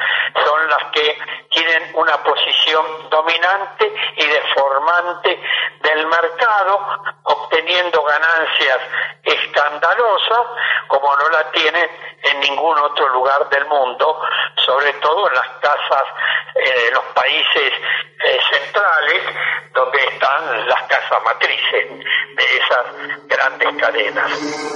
son 0.44 0.68
las 0.68 0.84
que 0.92 1.18
tienen 1.50 1.90
una 1.94 2.22
posición 2.22 3.10
dominante 3.10 3.92
y 4.16 4.26
deformante 4.26 5.40
del 5.82 6.06
mercado, 6.06 7.02
obteniendo 7.24 8.02
ganancias 8.02 8.78
escandalosas 9.22 10.46
como 10.88 11.16
no 11.16 11.28
la 11.30 11.50
tienen 11.50 11.90
en 12.22 12.40
ningún 12.40 12.78
otro 12.78 13.08
lugar 13.08 13.48
del 13.48 13.66
mundo, 13.66 14.20
sobre 14.64 14.92
todo 14.94 15.28
en 15.28 15.34
las 15.34 15.48
casas 15.60 16.02
eh, 16.54 16.90
los 16.92 17.04
países 17.14 17.72
eh, 18.24 18.38
centrales 18.52 19.22
donde 19.74 19.98
están 20.04 20.68
las 20.68 20.82
casas 20.82 21.22
matrices 21.24 21.88
de 22.36 22.44
esas 22.58 23.26
grandes 23.26 23.68
cadenas. 23.82 24.30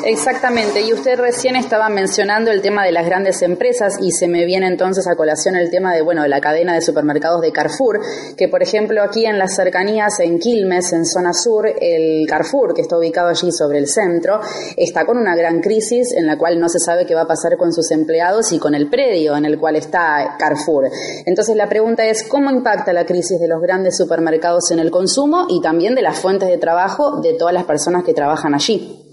Exactamente, 0.04 0.84
y 0.88 0.92
usted 0.94 1.18
recién 1.18 1.54
estaba 1.54 1.90
mencionando 1.90 2.50
el 2.50 2.62
tema 2.62 2.82
de 2.82 2.92
las 2.92 3.04
grandes 3.04 3.42
empresas 3.42 3.98
y 4.00 4.10
se 4.10 4.26
me 4.26 4.46
viene 4.46 4.66
entonces 4.66 5.06
a 5.06 5.16
colación 5.16 5.54
el 5.54 5.70
tema 5.70 5.92
de, 5.92 6.00
bueno, 6.00 6.22
de 6.22 6.30
la 6.30 6.40
cadena 6.40 6.72
de 6.72 6.80
supermercados 6.80 7.42
de 7.42 7.52
Carrefour, 7.52 8.00
que 8.38 8.48
por 8.48 8.62
ejemplo 8.62 9.02
aquí 9.02 9.26
en 9.26 9.38
las 9.38 9.54
cercanías, 9.54 10.18
en 10.20 10.38
Quilmes, 10.38 10.94
en 10.94 11.04
zona 11.04 11.34
sur, 11.34 11.66
el 11.78 12.26
Carrefour, 12.26 12.72
que 12.72 12.80
está 12.80 12.96
ubicado 12.96 13.28
allí 13.28 13.52
sobre 13.52 13.78
el 13.78 13.86
centro, 13.86 14.40
está 14.78 15.04
con 15.04 15.18
una 15.18 15.36
gran 15.36 15.60
crisis 15.60 16.14
en 16.16 16.26
la 16.26 16.38
cual 16.38 16.58
no 16.58 16.70
se 16.70 16.78
sabe 16.78 17.04
qué 17.04 17.14
va 17.14 17.22
a 17.22 17.28
pasar 17.28 17.58
con 17.58 17.70
sus 17.70 17.90
empleados 17.90 18.50
y 18.52 18.58
con 18.58 18.74
el 18.74 18.88
predio 18.88 19.36
en 19.36 19.44
el 19.44 19.58
cual 19.58 19.76
está 19.76 20.36
Carrefour. 20.38 20.88
Entonces 21.26 21.54
la 21.54 21.68
pregunta 21.68 22.06
es, 22.06 22.22
¿cómo 22.22 22.50
impacta 22.50 22.94
la 22.94 23.04
crisis 23.04 23.38
de 23.38 23.48
los 23.48 23.60
grandes 23.60 23.94
supermercados 23.98 24.70
en 24.70 24.78
el 24.78 24.90
consumo 24.90 25.48
y 25.50 25.60
también 25.60 25.94
de 25.94 26.00
las 26.00 26.18
fuentes 26.18 26.48
de 26.48 26.56
trabajo 26.56 27.20
de 27.20 27.34
todas 27.34 27.52
las 27.52 27.64
personas 27.64 28.04
que 28.04 28.14
trabajan 28.14 28.54
allí? 28.54 29.07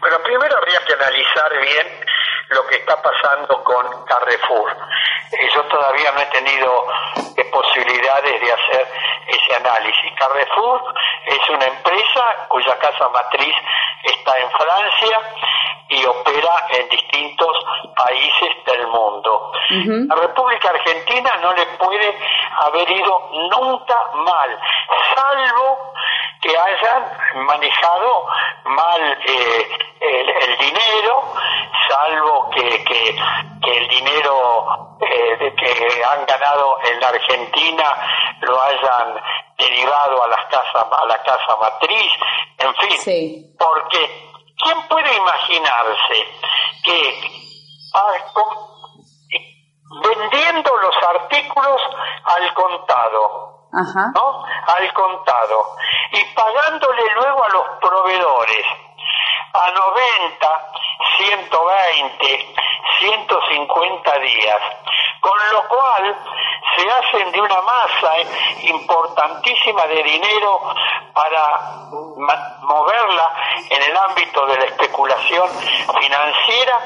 Bueno, 0.00 0.18
primero 0.22 0.56
habría 0.56 0.80
que 0.86 0.94
analizar 0.94 1.60
bien 1.60 2.04
lo 2.48 2.66
que 2.66 2.76
está 2.76 3.00
pasando 3.02 3.62
con 3.62 4.04
Carrefour. 4.06 4.74
Eh, 5.30 5.48
yo 5.54 5.62
todavía 5.64 6.10
no 6.12 6.20
he 6.20 6.26
tenido 6.26 6.86
eh, 7.36 7.44
posibilidades 7.52 8.40
de 8.40 8.52
hacer 8.52 8.88
ese 9.26 9.54
análisis. 9.56 10.12
Carrefour 10.18 10.94
es 11.26 11.48
una 11.50 11.66
empresa 11.66 12.46
cuya 12.48 12.78
casa 12.78 13.08
matriz 13.10 13.54
está 14.02 14.38
en 14.38 14.50
Francia 14.52 15.20
y 15.90 16.04
opera 16.06 16.66
en 16.70 16.88
distintos 16.88 17.56
países 17.94 18.64
del 18.64 18.86
mundo. 18.86 19.52
La 19.68 20.14
República 20.14 20.70
Argentina 20.70 21.36
no 21.42 21.52
le 21.52 21.66
puede 21.78 22.18
haber 22.62 22.90
ido 22.90 23.28
nunca 23.50 23.96
mal, 24.14 24.58
salvo 25.14 25.92
que 26.40 26.56
hayan 26.56 27.44
manejado 27.46 28.26
mal 28.64 29.18
eh, 29.26 29.68
el, 30.00 30.58
dinero, 30.58 31.32
salvo 31.88 32.50
que, 32.50 32.84
que, 32.84 33.10
el 33.76 33.88
dinero 33.88 34.96
eh, 35.00 35.54
que 35.56 36.04
han 36.04 36.24
ganado 36.24 36.78
en 36.84 37.00
la 37.00 37.08
Argentina 37.08 38.38
lo 38.40 38.60
hayan 38.62 39.22
derivado 39.58 40.24
a 40.24 40.28
las 40.28 40.46
casas 40.46 40.86
a 40.90 41.06
la 41.06 41.22
casa 41.22 41.56
matriz, 41.60 42.12
en 42.58 42.74
fin, 42.76 43.56
porque 43.58 44.30
quién 44.56 44.88
puede 44.88 45.14
imaginarse 45.14 46.26
que 46.84 47.40
vendiendo 50.02 50.76
los 50.76 50.94
artículos 51.08 51.80
al 52.24 52.54
contado 52.54 53.59
¿no? 53.72 54.44
Al 54.44 54.92
contado. 54.92 55.76
Y 56.12 56.24
pagándole 56.34 57.14
luego 57.14 57.44
a 57.44 57.48
los 57.48 57.66
proveedores 57.80 58.66
a 59.52 59.70
90, 59.70 60.72
120, 61.18 62.54
150 63.00 64.18
días, 64.18 64.58
con 65.20 65.38
lo 65.52 65.68
cual 65.68 66.16
se 66.76 66.88
hacen 66.88 67.32
de 67.32 67.40
una 67.40 67.60
masa 67.62 68.12
importantísima 68.62 69.86
de 69.86 70.02
dinero 70.02 70.60
para 71.12 71.60
moverla 72.62 73.34
en 73.70 73.82
el 73.82 73.96
ámbito 73.96 74.46
de 74.46 74.58
la 74.58 74.64
especulación 74.66 75.48
financiera, 76.00 76.78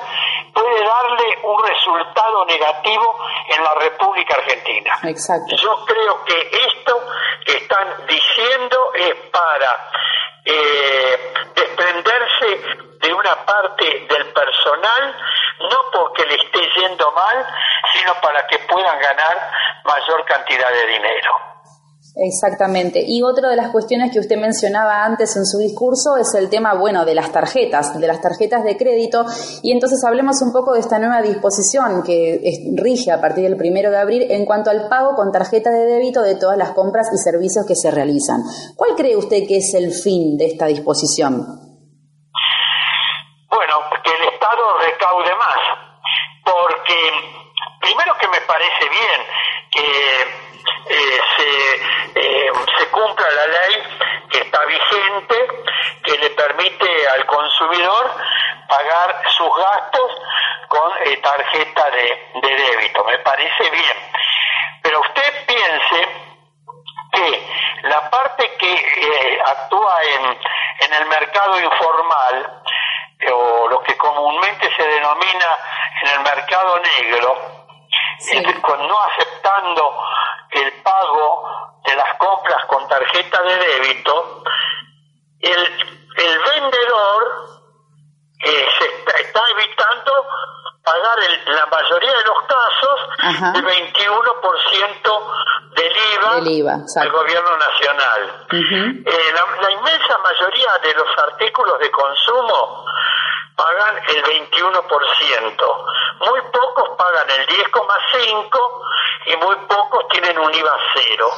puede 0.54 0.84
darle 0.84 1.38
un 1.42 1.62
resultado 1.62 2.44
negativo 2.46 3.18
en 3.48 3.62
la 3.62 3.74
República 3.74 4.36
Argentina. 4.36 4.98
Exacto. 5.02 5.56
Yo 5.56 5.84
creo 5.84 6.24
que 6.24 6.50
esto 6.66 7.00
que 7.44 7.56
están 7.56 8.06
diciendo 8.06 8.92
es 8.94 9.14
para 9.30 9.90
eh, 10.44 11.32
desprenderse 11.54 12.60
de 13.00 13.12
una 13.12 13.44
parte 13.44 14.06
del 14.08 14.32
personal, 14.32 15.16
no 15.60 15.78
porque 15.92 16.24
le 16.26 16.36
esté 16.36 16.60
yendo 16.76 17.10
mal, 17.12 17.46
sino 17.92 18.14
para 18.20 18.46
que 18.46 18.58
puedan 18.60 18.98
ganar 18.98 19.50
mayor 19.84 20.24
cantidad 20.24 20.70
de 20.70 20.86
dinero. 20.86 21.53
Exactamente. 22.16 23.02
Y 23.04 23.22
otra 23.22 23.50
de 23.50 23.56
las 23.56 23.70
cuestiones 23.70 24.12
que 24.12 24.20
usted 24.20 24.36
mencionaba 24.36 25.04
antes 25.04 25.36
en 25.36 25.44
su 25.44 25.58
discurso 25.58 26.16
es 26.16 26.32
el 26.34 26.48
tema, 26.48 26.74
bueno, 26.74 27.04
de 27.04 27.14
las 27.14 27.32
tarjetas, 27.32 27.98
de 27.98 28.06
las 28.06 28.20
tarjetas 28.20 28.62
de 28.62 28.76
crédito. 28.76 29.24
Y 29.64 29.72
entonces 29.72 29.98
hablemos 30.06 30.40
un 30.40 30.52
poco 30.52 30.74
de 30.74 30.80
esta 30.80 31.00
nueva 31.00 31.22
disposición 31.22 32.04
que 32.04 32.40
rige 32.76 33.10
a 33.10 33.20
partir 33.20 33.42
del 33.42 33.56
primero 33.56 33.90
de 33.90 33.98
abril 33.98 34.30
en 34.30 34.46
cuanto 34.46 34.70
al 34.70 34.88
pago 34.88 35.16
con 35.16 35.32
tarjeta 35.32 35.70
de 35.70 35.86
débito 35.86 36.22
de 36.22 36.36
todas 36.36 36.56
las 36.56 36.70
compras 36.70 37.08
y 37.12 37.18
servicios 37.18 37.66
que 37.66 37.74
se 37.74 37.90
realizan. 37.90 38.42
¿Cuál 38.76 38.94
cree 38.94 39.16
usted 39.16 39.48
que 39.48 39.56
es 39.56 39.74
el 39.74 39.92
fin 39.92 40.38
de 40.38 40.46
esta 40.46 40.66
disposición? 40.66 41.34
Bueno, 43.50 43.74
que 44.04 44.10
el 44.10 44.22
Estado 44.32 44.78
recaude 44.86 45.34
más. 45.34 45.84
Porque 46.44 46.94
primero 47.80 48.14
que 48.20 48.28
me 48.28 48.40
parece 48.46 48.88
bien 48.88 49.20
que 49.72 50.44
eh, 50.86 51.20
se, 51.36 52.20
eh, 52.20 52.52
se 52.78 52.90
cumpla 52.90 53.26
la 53.30 53.46
ley 53.46 53.82
está 54.38 54.64
vigente, 54.64 55.48
que 56.02 56.18
le 56.18 56.30
permite 56.30 57.08
al 57.08 57.26
consumidor 57.26 58.14
pagar 58.68 59.22
sus 59.36 59.48
gastos 59.56 60.12
con 60.68 60.92
eh, 61.04 61.16
tarjeta 61.18 61.90
de, 61.90 62.40
débito. 62.42 63.04
Me 63.04 63.18
parece 63.18 63.70
bien. 63.70 63.96
Pero 64.82 65.00
usted 65.00 65.46
piense 65.46 66.08
que 67.12 67.46
la 67.84 68.10
parte 68.10 68.56
que 68.56 69.42
actúa 69.46 69.96
en, 70.18 70.38
en 70.80 70.92
el 71.00 71.06
mercado 71.06 71.60
informal, 71.60 72.62
o 73.32 73.68
lo 73.68 73.82
que 73.82 73.96
comúnmente 73.96 74.70
se 74.76 74.86
denomina 74.86 75.46
en 76.02 76.08
el 76.08 76.20
mercado 76.20 76.78
negro, 76.80 77.63
no 78.78 78.98
aceptando 79.00 79.98
el 80.50 80.82
pago 80.82 81.80
de 81.84 81.96
las 81.96 82.16
compras 82.16 82.64
con 82.66 82.86
tarjeta 82.88 83.42
de 83.42 83.56
débito, 83.56 84.44
el, 85.40 85.98
el 86.16 86.38
vendedor 86.38 87.54
eh, 88.44 88.66
se 88.78 88.86
está, 89.22 89.40
evitando 89.52 90.12
pagar 90.82 91.18
en 91.18 91.54
la 91.54 91.64
mayoría 91.66 92.12
de 92.12 92.24
los 92.24 92.42
casos 92.46 93.00
el 93.54 93.64
21% 93.64 95.74
del 95.76 95.92
IVA, 96.14 96.34
del 96.34 96.48
IVA 96.48 96.76
del 96.76 97.10
gobierno 97.10 97.56
nacional. 97.56 98.46
Eh, 98.52 99.32
la, 99.62 99.70
inmensa 99.70 100.18
mayoría 100.18 100.76
de 100.82 100.92
los 100.94 101.08
artículos 101.26 101.78
de 101.78 101.90
consumo 101.90 102.84
pagan 103.56 103.96
el 104.08 104.22
21%. 104.24 105.84
Muy 106.20 106.40
pocos 106.52 106.90
pagan 106.96 107.30
el 107.30 107.46
10,5% 107.46 108.82
y 109.26 109.36
muy 109.36 109.56
pocos 109.66 110.08
tienen 110.08 110.38
un 110.38 110.54
IVA 110.54 110.76
cero. 110.94 111.30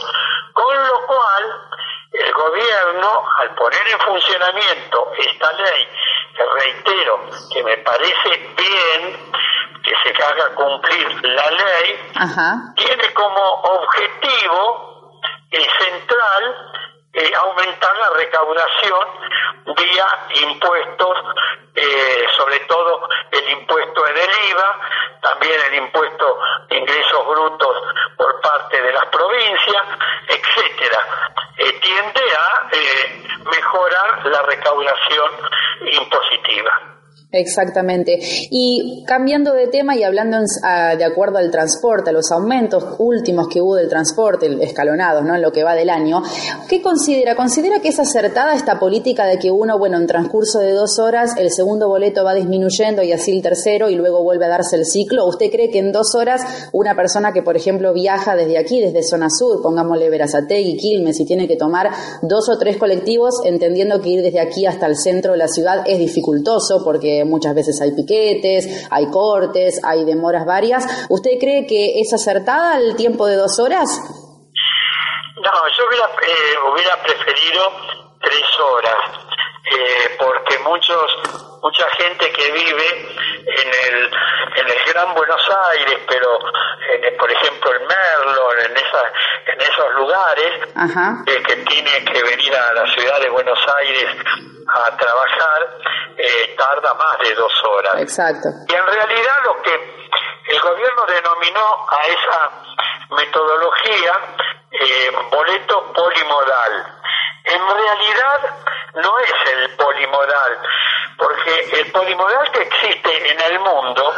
Con 0.53 0.87
lo 0.87 1.07
cual, 1.07 1.69
el 2.13 2.33
gobierno, 2.33 3.25
al 3.39 3.55
poner 3.55 3.89
en 3.89 4.01
funcionamiento 4.01 5.13
esta 5.19 5.53
ley, 5.53 5.89
que 6.35 6.45
reitero 6.45 7.21
que 7.53 7.63
me 7.63 7.77
parece 7.79 8.55
bien 8.57 9.33
que 9.83 9.95
se 10.03 10.23
haga 10.23 10.55
cumplir 10.55 11.25
la 11.25 11.51
ley, 11.51 12.13
tiene 12.77 13.15
como 13.15 13.41
objetivo 13.63 15.21
el 15.51 15.67
central 15.79 16.73
eh, 17.17 17.33
aumentar 17.35 17.97
la 17.97 18.11
recaudación 18.11 19.09
vía 19.75 20.07
impuestos, 20.43 21.19
eh, 21.75 22.27
sobre 22.37 22.61
todo 22.61 23.09
el 23.31 23.51
impuesto 23.53 24.07
en 24.07 24.17
el 24.19 24.51
IVA, 24.51 24.81
también 25.23 25.59
el 25.69 25.75
impuesto 25.77 26.39
de 26.69 26.77
ingresos 26.77 27.27
brutos 27.27 27.77
por 28.19 28.41
parte 28.43 28.83
de 28.83 28.93
las 28.93 29.07
provincias, 29.07 29.83
etcétera. 30.29 30.99
Eh, 31.57 31.73
tiende 31.81 32.21
a 32.21 32.69
mejorar 33.51 34.27
la 34.27 34.43
recaudación 34.43 35.31
impositiva. 35.87 36.96
Exactamente. 37.41 38.19
Y 38.51 39.05
cambiando 39.07 39.53
de 39.53 39.69
tema 39.69 39.97
y 39.97 40.03
hablando 40.03 40.39
de 40.39 41.05
acuerdo 41.05 41.39
al 41.39 41.51
transporte, 41.51 42.11
a 42.11 42.13
los 42.13 42.31
aumentos 42.31 42.85
últimos 42.99 43.49
que 43.49 43.61
hubo 43.61 43.77
del 43.77 43.89
transporte, 43.89 44.57
escalonados, 44.63 45.25
¿no? 45.25 45.35
En 45.35 45.43
lo 45.43 45.53
que 45.53 45.65
va 45.65 45.75
del 45.75 45.91
año, 45.91 46.23
¿qué 46.69 46.83
considera? 46.83 47.35
¿Considera 47.37 47.81
que 47.81 47.89
es 47.89 47.99
acertada 47.99 48.55
esta 48.55 48.79
política 48.79 49.27
de 49.27 49.39
que 49.39 49.51
uno, 49.51 49.79
bueno, 49.79 49.99
en 49.99 50.07
transcurso 50.07 50.59
de 50.61 50.73
dos 50.73 50.99
horas 50.99 51.37
el 51.37 51.51
segundo 51.51 51.89
boleto 51.89 52.25
va 52.25 52.35
disminuyendo 52.35 53.03
y 53.03 53.13
así 53.13 53.33
el 53.33 53.43
tercero 53.43 53.91
y 53.91 53.95
luego 53.95 54.23
vuelve 54.23 54.47
a 54.47 54.49
darse 54.49 54.77
el 54.77 54.87
ciclo? 54.87 55.25
¿O 55.25 55.29
usted 55.29 55.51
cree 55.51 55.71
que 55.71 55.79
en 55.79 55.93
dos 55.93 56.15
horas 56.15 56.43
una 56.73 56.95
persona 56.95 57.33
que, 57.33 57.43
por 57.43 57.57
ejemplo, 57.57 57.93
viaja 57.93 58.35
desde 58.37 58.59
aquí, 58.59 58.81
desde 58.81 59.03
zona 59.03 59.29
sur, 59.31 59.63
pongámosle 59.63 60.11
Verazategui, 60.11 60.77
Quilmes, 60.77 61.21
y 61.21 61.27
tiene 61.27 61.47
que 61.49 61.57
tomar 61.57 61.91
dos 62.23 62.49
o 62.49 62.59
tres 62.59 62.77
colectivos, 62.77 63.41
entendiendo 63.45 64.01
que 64.01 64.11
ir 64.11 64.23
desde 64.23 64.41
aquí 64.41 64.67
hasta 64.67 64.87
el 64.87 64.97
centro 64.97 65.33
de 65.33 65.39
la 65.39 65.49
ciudad 65.49 65.85
es 65.87 65.99
dificultoso 65.99 66.83
porque 66.85 67.25
muchas 67.27 67.55
veces 67.55 67.81
hay 67.81 67.93
piquetes, 67.93 68.89
hay 68.91 69.11
cortes, 69.11 69.81
hay 69.85 70.05
demoras 70.05 70.47
varias. 70.47 71.07
¿Usted 71.09 71.33
cree 71.41 71.67
que 71.67 72.01
es 72.01 72.13
acertada 72.13 72.79
el 72.79 72.97
tiempo 72.97 73.27
de 73.27 73.37
dos 73.37 73.59
horas? 73.59 73.89
No, 75.37 75.53
yo 75.77 75.87
hubiera, 75.89 76.07
eh, 76.07 76.73
hubiera 76.73 77.03
preferido 77.03 77.63
tres 78.21 78.61
horas, 78.61 78.97
eh, 79.71 80.17
porque 80.19 80.59
muchos 80.61 81.57
mucha 81.63 81.89
gente 81.99 82.33
que 82.33 82.53
vive 82.53 83.36
en 83.47 83.95
el, 83.95 84.11
en 84.57 84.69
el 84.69 84.93
Gran 84.93 85.15
Buenos 85.15 85.41
Aires, 85.71 85.99
pero 86.09 86.39
en, 86.93 87.17
por 87.17 87.31
ejemplo 87.31 87.71
en 87.75 87.87
Merlo, 87.87 88.53
en, 88.59 88.77
esa, 88.77 89.13
en 89.47 89.61
esos 89.61 89.95
lugares, 89.95 90.63
eh, 91.27 91.43
que 91.43 91.57
tiene 91.57 92.05
que 92.05 92.23
venir 92.23 92.55
a 92.57 92.73
la 92.75 92.87
ciudad 92.95 93.21
de 93.21 93.31
Buenos 93.31 93.59
Aires 93.79 94.07
a 94.69 94.97
trabajar, 94.97 95.79
eh, 96.17 96.55
tarda 96.57 96.95
más 96.95 97.19
de 97.21 97.35
dos 97.35 97.53
horas. 97.65 98.01
Exacto. 98.01 98.49
Y 98.69 98.75
en 98.75 98.87
realidad 98.87 99.35
lo 99.45 99.63
que 99.63 99.75
el 100.49 100.61
gobierno 100.61 101.07
denominó 101.07 101.87
a 101.91 102.07
esa 102.07 102.51
metodología 103.15 104.13
eh, 104.73 105.11
boleto 105.31 105.93
polimodal. 105.93 106.87
En 107.45 107.61
realidad 107.61 108.57
no 108.95 109.19
es 109.21 109.33
el 109.53 109.77
polimodal, 109.77 110.59
porque 111.17 111.81
el 111.81 111.93
polimodal 111.93 112.51
que 112.51 112.63
existe 112.63 113.31
en 113.31 113.36
el 113.41 113.59
mundo, 113.61 114.15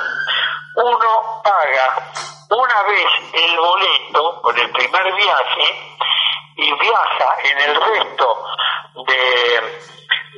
uno 0.75 1.43
paga 1.43 2.13
una 2.51 2.83
vez 2.85 3.07
el 3.33 3.57
boleto 3.57 4.43
por 4.43 4.59
el 4.59 4.71
primer 4.71 5.15
viaje 5.15 5.97
y 6.57 6.73
viaja 6.73 7.37
en 7.45 7.59
el 7.61 7.81
resto 7.81 8.45
de, 9.07 9.83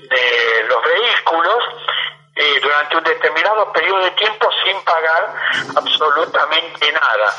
de 0.09 0.65
los 0.65 0.83
vehículos 0.85 1.65
eh, 2.41 2.59
durante 2.63 2.97
un 2.97 3.05
determinado 3.05 3.71
periodo 3.71 4.03
de 4.03 4.13
tiempo 4.13 4.49
sin 4.65 4.83
pagar 4.83 5.35
absolutamente 5.77 6.91
nada. 6.91 7.31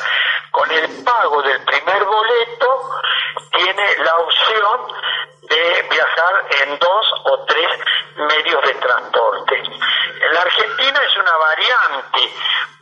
Con 0.51 0.69
el 0.69 1.03
pago 1.03 1.41
del 1.41 1.59
primer 1.65 2.05
boleto 2.05 2.89
tiene 3.51 3.97
la 3.97 4.15
opción 4.17 4.93
de 5.41 5.87
viajar 5.89 6.33
en 6.61 6.77
dos 6.77 7.05
o 7.25 7.45
tres 7.45 7.67
medios 8.15 8.61
de 8.61 8.75
transporte. 8.75 9.55
En 9.57 10.33
la 10.35 10.41
Argentina 10.41 10.99
es 11.03 11.17
una 11.17 11.35
variante 11.35 12.33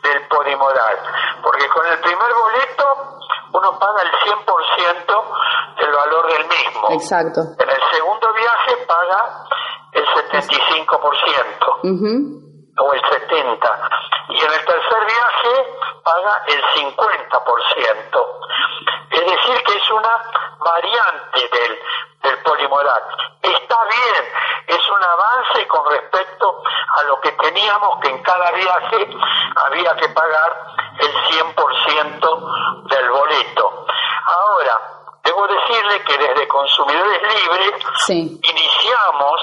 del 0.03 0.27
polimodal, 0.27 0.99
porque 1.41 1.69
con 1.69 1.87
el 1.87 1.99
primer 1.99 2.33
boleto 2.33 3.19
uno 3.53 3.79
paga 3.79 4.01
el 4.01 4.11
100% 4.11 5.75
del 5.77 5.91
valor 5.91 6.33
del 6.33 6.47
mismo. 6.47 6.87
Exacto. 6.91 7.41
En 7.57 7.69
el 7.69 7.81
segundo 7.93 8.33
viaje 8.33 8.75
paga 8.85 9.45
el 9.91 10.05
75%. 10.05 12.45
o 12.81 12.93
el 12.93 13.01
70 13.01 13.89
y 14.29 14.39
en 14.39 14.53
el 14.53 14.65
tercer 14.65 15.05
viaje 15.05 15.67
paga 16.03 16.43
el 16.47 16.63
50%. 16.63 18.39
Es 19.11 19.25
decir, 19.25 19.63
que 19.63 19.77
es 19.77 19.91
una 19.91 20.23
variante 20.59 21.49
del 21.51 21.79
del 22.21 22.37
polimodal. 22.43 23.01
Está 23.41 23.77
bien, 23.85 24.25
es 24.67 24.89
un 24.89 25.03
avance 25.03 25.67
con 25.67 25.89
respecto 25.89 26.63
a 26.95 27.03
lo 27.03 27.19
que 27.21 27.31
teníamos 27.33 27.99
que 28.01 28.09
en 28.09 28.21
cada 28.23 28.51
viaje 28.51 29.09
había 29.55 29.95
que 29.95 30.09
pagar 30.09 30.65
el 30.99 31.13
100% 31.13 32.89
del 32.89 33.09
boleto. 33.09 33.85
Ahora, 34.25 34.79
debo 35.23 35.47
decirle 35.47 36.01
que 36.03 36.17
desde 36.17 36.47
Consumidores 36.47 37.21
Libres 37.21 38.09
iniciamos 38.09 39.41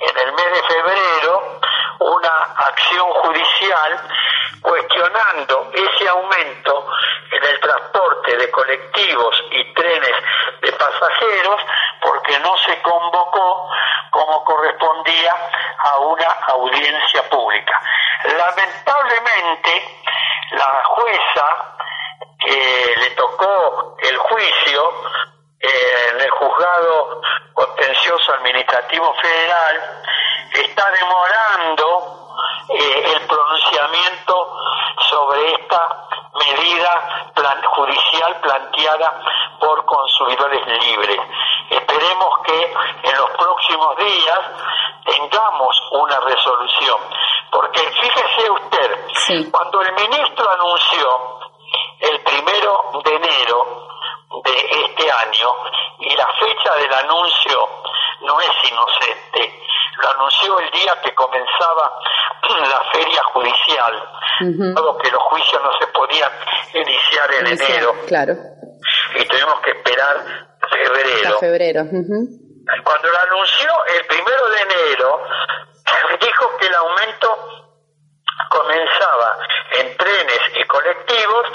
en 0.00 0.18
el 0.18 0.32
mes 0.32 0.52
de 0.52 0.62
febrero 0.62 1.60
una 2.00 2.54
acción 2.58 3.10
judicial 3.12 4.00
cuestionando 4.62 5.70
ese 5.72 6.08
aumento 6.08 6.86
en 7.30 7.44
el 7.44 7.60
transporte 7.60 8.36
de 8.36 8.50
colectivos 8.50 9.44
y 9.50 9.74
trenes 9.74 10.16
de 10.62 10.72
pasajeros 10.72 11.60
porque 12.00 12.38
no 12.40 12.56
se 12.58 12.80
convocó 12.82 13.70
como 14.10 14.44
correspondía 14.44 15.34
a 15.78 15.98
una 15.98 16.26
audiencia 16.48 17.22
pública. 17.28 17.80
Lamentablemente, 18.24 20.02
la 20.52 20.82
jueza 20.84 21.76
que 22.38 22.94
le 23.00 23.10
tocó 23.10 23.96
el 23.98 24.16
juicio 24.16 24.92
eh, 25.60 26.10
en 26.12 26.20
el 26.20 26.30
juzgado 26.30 27.20
contencioso 27.54 28.34
administrativo 28.34 29.14
federal 29.14 30.02
está 30.52 30.90
demorando 30.90 32.26
eh, 32.68 33.12
el 33.14 33.26
pronunciamiento 33.26 34.56
sobre 35.10 35.54
esta 35.54 36.08
medida 36.38 37.32
judicial 37.76 38.40
planteada 38.40 39.20
por 39.60 39.84
consumidores 39.84 40.66
libres. 40.66 41.20
Esperemos 41.70 42.30
que 42.44 42.74
en 43.02 43.16
los 43.16 43.30
próximos 43.36 43.96
días 43.96 44.40
tengamos 45.04 45.82
una 45.92 46.20
resolución, 46.20 46.96
porque 47.50 47.80
fíjese 47.80 48.50
usted, 48.50 49.50
cuando 49.50 49.80
el 49.82 49.92
ministro 49.94 50.50
anunció 50.50 51.40
el 52.00 52.20
primero 52.22 53.02
de 53.04 53.14
enero 53.14 53.86
de 54.44 54.52
este 54.52 55.10
año 55.10 55.52
y 56.00 56.14
la 56.16 56.26
fecha 56.38 56.74
del 56.76 56.92
anuncio 56.92 57.68
no 58.22 58.40
es 58.40 58.70
inocente, 58.70 59.60
lo 60.02 60.10
anunció 60.10 60.58
el 60.60 60.70
día 60.70 60.98
que 61.02 61.14
comenzaba 61.14 62.00
la 62.48 62.92
feria 62.92 63.22
judicial, 63.32 64.74
dado 64.74 64.98
que 64.98 65.10
los 65.10 65.22
juicios 65.22 65.62
no 65.62 65.70
se 65.78 65.86
podían 65.88 66.32
iniciar 66.74 67.34
en 67.34 67.46
enero. 67.46 67.94
Claro. 68.06 68.34
Y 69.14 69.24
tuvimos 69.26 69.60
que 69.60 69.70
esperar 69.70 70.16
febrero. 70.70 71.38
febrero. 71.38 71.80
Cuando 72.84 73.08
lo 73.08 73.18
anunció 73.20 73.70
el 73.96 74.06
primero 74.06 74.48
de 74.50 74.60
enero, 74.62 75.22
dijo 76.20 76.56
que 76.58 76.66
el 76.66 76.74
aumento 76.74 77.56
comenzaba 78.50 79.38
en 79.72 79.96
trenes 79.96 80.40
y 80.54 80.64
colectivos 80.64 81.46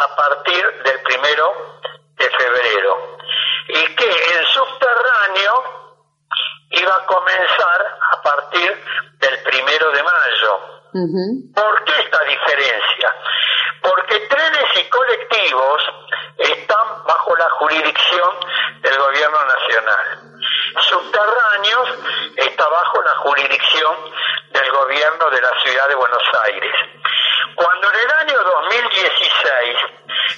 a 0.00 0.16
partir 0.16 0.82
del 0.84 1.00
primero 1.02 1.80
de 2.16 2.30
febrero 2.30 3.16
y 3.68 3.94
que 3.94 4.10
el 4.10 4.46
subterráneo 4.46 5.80
iba 6.70 6.92
a 6.92 7.06
comenzar 7.06 7.98
a 8.12 8.22
partir 8.22 8.84
del 9.18 9.42
primero 9.42 9.90
de 9.90 10.02
mayo. 10.02 10.80
¿Por 11.54 11.84
qué 11.84 11.92
esta 12.00 12.24
diferencia? 12.24 13.14
Porque 13.82 14.20
trenes 14.20 14.76
y 14.76 14.88
colectivos 14.88 15.82
están 16.38 17.04
bajo 17.06 17.36
la 17.36 17.48
jurisdicción 17.58 18.30
del 18.82 18.98
gobierno 18.98 19.38
nacional. 19.44 20.29
Subterráneos 20.78 21.88
está 22.36 22.68
bajo 22.68 23.02
la 23.02 23.14
jurisdicción 23.16 23.96
del 24.50 24.70
gobierno 24.70 25.30
de 25.30 25.40
la 25.40 25.50
ciudad 25.62 25.88
de 25.88 25.94
Buenos 25.94 26.22
Aires. 26.46 26.74
Cuando 27.56 27.88
en 27.88 28.00
el 28.00 28.10
año 28.20 28.42
2016 28.42 29.76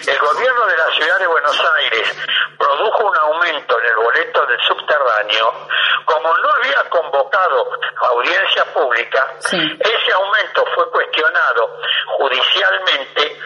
el 0.08 0.18
gobierno 0.18 0.66
de 0.66 0.76
la 0.76 0.90
ciudad 0.94 1.18
de 1.18 1.26
Buenos 1.26 1.64
Aires 1.78 2.16
produjo 2.58 3.04
un 3.04 3.16
aumento 3.16 3.78
en 3.78 3.86
el 3.86 3.96
boleto 3.96 4.46
del 4.46 4.60
subterráneo, 4.60 5.68
como 6.04 6.36
no 6.38 6.48
había 6.56 6.88
convocado 6.88 7.70
audiencia 8.00 8.64
pública, 8.72 9.34
ese 9.40 10.12
aumento 10.12 10.64
fue 10.74 10.90
cuestionado 10.90 11.78
judicialmente, 12.18 13.38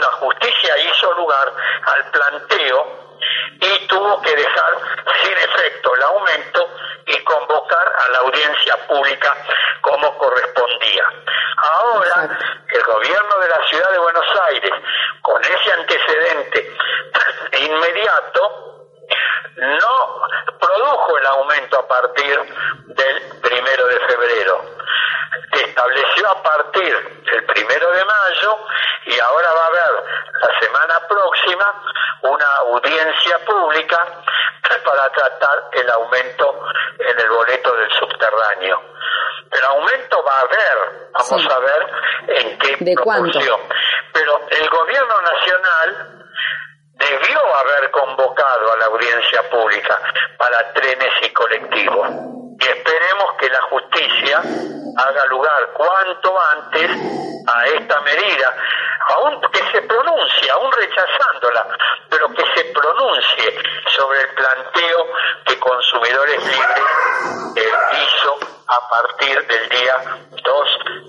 la 0.00 0.12
justicia 0.12 0.78
hizo 0.78 1.12
lugar 1.14 1.52
al 1.84 2.10
planteo 2.10 3.01
tuvo 4.12 4.22
que 4.22 4.36
dejar 4.36 4.78
sin 5.22 5.32
efecto 5.32 5.94
el 5.94 6.02
aumento 6.02 6.68
y 7.06 7.18
convocar 7.24 7.92
a 8.06 8.10
la 8.10 8.18
audiencia 8.18 8.76
pública 8.86 9.34
como 9.80 10.16
correspondía. 10.18 11.04
Ahora, 11.56 12.38
el 12.68 12.82
gobierno 12.82 13.38
de 13.38 13.48
la 13.48 13.66
ciudad 13.68 13.90
de 13.92 13.98
Buenos 13.98 14.26
Aires, 14.48 14.72
con 15.22 15.42
ese 15.42 15.72
antecedente 15.72 16.76
inmediato, 17.58 18.88
no 19.56 20.28
produjo 20.58 21.18
el 21.18 21.26
aumento 21.26 21.78
a 21.78 21.88
partir 21.88 22.38
del 22.86 23.22
primero 23.40 23.86
de 23.86 24.00
febrero. 24.00 24.64
Estableció 25.52 26.30
a 26.30 26.42
partir 26.42 27.22
del 27.24 27.44
primero 27.46 27.90
de 27.90 28.04
mayo 28.04 28.58
y 29.06 29.18
ahora 29.18 29.48
va 29.52 29.64
a 29.64 29.66
haber 29.66 30.04
la 30.40 30.60
semana 30.60 31.00
próxima 31.08 31.82
una 32.22 32.46
audiencia 32.60 33.38
pública 33.44 33.98
para 34.84 35.10
tratar 35.10 35.68
el 35.72 35.90
aumento 35.90 36.64
en 36.98 37.18
el 37.18 37.28
boleto 37.28 37.74
del 37.76 37.90
subterráneo. 37.98 38.82
El 39.50 39.64
aumento 39.64 40.24
va 40.24 40.34
a 40.34 40.40
haber, 40.40 41.10
vamos 41.12 41.46
a 41.46 41.58
ver 41.58 41.86
en 42.28 42.58
qué 42.58 42.76
¿De 42.80 42.94
proporción. 42.94 43.60
Pero 44.12 44.40
el 44.48 44.68
gobierno 44.70 45.20
nacional 45.20 46.22
debió 46.94 47.56
haber 47.56 47.90
convocado 47.90 48.72
a 48.72 48.76
la 48.76 48.86
audiencia 48.86 49.50
pública 49.50 49.98
para 50.38 50.72
trenes 50.72 51.12
y 51.22 51.32
colectivos. 51.32 52.08
Y 52.62 52.64
esperemos 52.64 53.34
que 53.40 53.48
la 53.48 53.60
justicia 53.62 54.38
haga 54.38 55.26
lugar 55.26 55.70
cuanto 55.74 56.40
antes 56.56 56.90
a 57.46 57.66
esta 57.66 58.00
medida, 58.02 58.56
aún 59.08 59.40
que 59.50 59.58
se 59.72 59.82
pronuncie, 59.82 60.50
aún 60.50 60.70
rechazándola, 60.70 61.66
pero 62.08 62.28
que 62.28 62.44
se 62.54 62.64
pronuncie 62.66 63.58
sobre 63.96 64.20
el 64.20 64.28
planteo 64.28 65.06
que 65.44 65.58
Consumidores 65.58 66.38
Libres 66.44 66.84
eh, 67.56 67.72
hizo 67.94 68.61
a 68.72 68.88
partir 68.88 69.36
del 69.36 69.68
día 69.68 69.96
2 70.30 70.38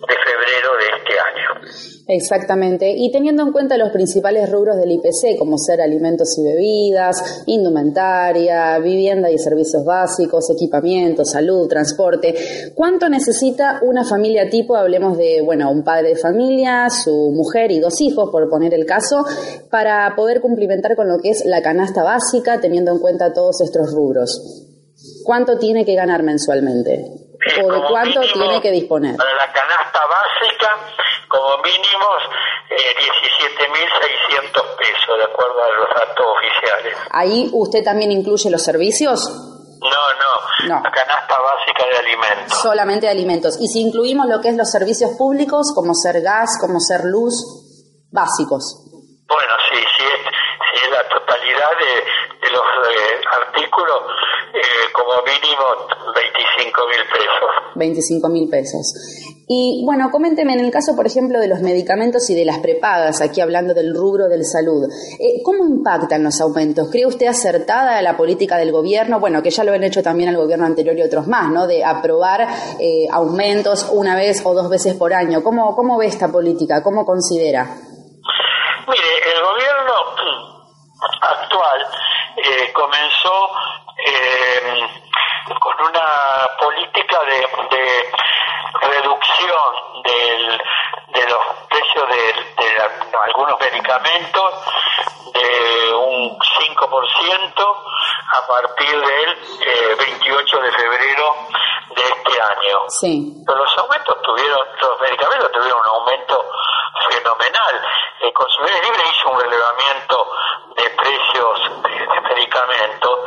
de 0.10 0.16
febrero 0.20 0.70
de 0.76 0.88
este 1.00 1.14
año. 1.16 2.04
Exactamente, 2.08 2.94
y 2.94 3.10
teniendo 3.10 3.44
en 3.44 3.54
cuenta 3.54 3.78
los 3.78 3.92
principales 3.92 4.52
rubros 4.52 4.76
del 4.76 4.92
IPC, 4.92 5.38
como 5.40 5.58
ser 5.58 5.80
alimentos 5.80 6.38
y 6.38 6.44
bebidas, 6.44 7.44
indumentaria, 7.46 8.78
vivienda 8.80 9.32
y 9.32 9.38
servicios 9.38 9.86
básicos, 9.86 10.50
equipamiento, 10.50 11.24
salud, 11.24 11.70
transporte, 11.70 12.36
¿cuánto 12.76 13.08
necesita 13.08 13.80
una 13.84 14.04
familia 14.04 14.50
tipo, 14.50 14.76
hablemos 14.76 15.18
de, 15.18 15.42
bueno, 15.42 15.72
un 15.72 15.86
padre 15.86 16.10
de 16.10 16.18
familia, 16.18 16.90
su 16.90 17.32
mujer 17.34 17.72
y 17.72 17.80
dos 17.80 18.02
hijos, 18.02 18.30
por 18.30 18.50
poner 18.50 18.74
el 18.74 18.86
caso, 18.86 19.24
para 19.72 20.14
poder 20.18 20.42
cumplimentar 20.42 20.98
con 20.98 21.08
lo 21.08 21.18
que 21.20 21.30
es 21.30 21.46
la 21.46 21.62
canasta 21.62 22.04
básica, 22.04 22.60
teniendo 22.60 22.92
en 22.92 23.00
cuenta 23.00 23.32
todos 23.32 23.62
estos 23.62 23.94
rubros? 23.94 24.68
¿Cuánto 25.24 25.58
tiene 25.58 25.86
que 25.86 25.96
ganar 25.96 26.24
mensualmente? 26.24 27.23
¿O 27.64 27.72
de 27.72 27.82
cuánto 27.88 28.22
tiene 28.34 28.62
que 28.62 28.72
disponer? 28.72 29.16
Para 29.18 29.34
la 29.36 29.52
canasta 29.52 30.00
básica 30.08 30.70
como 31.28 31.58
mínimo 31.58 32.08
eh, 32.70 32.96
17.600 34.42 34.76
pesos, 34.78 35.18
de 35.18 35.24
acuerdo 35.24 35.64
a 35.64 35.70
los 35.80 35.90
datos 35.90 36.26
oficiales. 36.38 36.98
¿Ahí 37.12 37.50
usted 37.52 37.84
también 37.84 38.12
incluye 38.12 38.50
los 38.50 38.64
servicios? 38.64 39.22
No, 39.28 39.90
no, 39.90 40.68
no, 40.68 40.82
la 40.84 40.92
canasta 40.92 41.36
básica 41.38 41.86
de 41.86 41.98
alimentos. 41.98 42.62
Solamente 42.62 43.06
de 43.08 43.12
alimentos. 43.12 43.58
Y 43.60 43.68
si 43.68 43.82
incluimos 43.82 44.28
lo 44.28 44.40
que 44.40 44.50
es 44.50 44.56
los 44.56 44.72
servicios 44.72 45.12
públicos, 45.18 45.74
como 45.76 45.94
ser 45.94 46.22
gas, 46.22 46.58
como 46.62 46.80
ser 46.80 47.04
luz, 47.04 47.34
básicos. 48.12 48.80
Bueno, 49.28 49.54
sí, 49.70 49.78
sí 49.98 50.04
es 50.74 50.90
la 50.90 51.08
totalidad 51.10 51.72
de, 51.78 52.52
los 52.52 52.62
eh, 52.62 53.22
artículos, 53.32 54.02
eh, 54.54 54.92
como 54.94 55.22
mínimo 55.24 55.66
25 56.14 56.88
mil 56.88 57.04
pesos. 57.10 57.50
25 57.76 58.30
mil 58.30 58.50
pesos. 58.50 58.94
Y 59.48 59.84
bueno, 59.86 60.10
coménteme 60.10 60.54
en 60.54 60.62
el 60.62 60.72
caso, 60.72 60.96
por 60.96 61.06
ejemplo, 61.06 61.40
de 61.40 61.48
los 61.48 61.60
medicamentos 61.60 62.30
y 62.30 62.36
de 62.36 62.46
las 62.46 62.60
prepagas, 62.60 63.22
aquí 63.22 63.42
hablando 63.42 63.74
del 63.74 63.94
rubro 63.94 64.28
del 64.30 64.46
salud, 64.46 64.86
eh, 65.20 65.42
¿cómo 65.44 65.66
impactan 65.66 66.24
los 66.24 66.40
aumentos? 66.40 66.90
¿Cree 66.90 67.06
usted 67.06 67.28
acertada 67.28 68.02
la 68.02 68.16
política 68.16 68.58
del 68.58 68.72
gobierno? 68.72 69.20
Bueno, 69.20 69.44
que 69.44 69.50
ya 69.50 69.64
lo 69.64 69.74
han 69.74 69.84
hecho 69.84 70.02
también 70.02 70.30
el 70.30 70.38
gobierno 70.38 70.66
anterior 70.66 70.98
y 70.98 71.02
otros 71.02 71.28
más, 71.28 71.52
¿no? 71.52 71.68
De 71.68 71.84
aprobar 71.84 72.48
eh, 72.80 73.08
aumentos 73.12 73.90
una 73.92 74.16
vez 74.16 74.42
o 74.46 74.54
dos 74.54 74.70
veces 74.70 74.96
por 74.96 75.14
año. 75.14 75.44
¿Cómo, 75.44 75.76
cómo 75.76 75.98
ve 75.98 76.06
esta 76.08 76.32
política? 76.32 76.82
¿Cómo 76.82 77.06
considera? 77.06 77.64
Mire, 78.88 79.04
el 79.36 79.42
gobierno 79.42 80.53
actual 81.22 81.88
eh, 82.38 82.72
comenzó 82.74 83.50
con 85.60 85.88
una 85.88 86.48
política 86.60 87.20
de 87.24 88.12
reducción 88.82 90.04
del, 90.04 90.62
de 91.14 91.30
los 91.30 91.40
precios 91.70 92.10
de, 92.10 92.34
algunos 93.24 93.60
medicamentos 93.60 94.54
de 95.34 95.94
un 95.94 96.38
5% 96.38 97.76
a 98.34 98.48
partir 98.48 99.00
del 99.00 99.98
28 99.98 100.58
eh, 100.58 100.62
de 100.62 100.72
febrero 100.72 101.36
de 101.96 102.02
este 102.04 102.42
año. 102.42 102.80
Sí. 102.90 103.44
Pero 103.46 103.60
los 103.60 103.78
aumentos 103.78 104.22
tuvieron, 104.22 104.68
los 104.82 105.02
medicamentos 105.02 105.52
tuvieron 105.52 105.80
un 105.80 105.88
aumento 105.88 106.46
fenomenal. 107.10 107.82
El 108.22 108.34
consumidor 108.34 108.84
libre 108.84 109.04
hizo 109.10 109.30
un 109.30 109.40
relevamiento 109.40 110.23
precios 111.04 111.84
de 111.84 112.22
medicamentos 112.22 113.20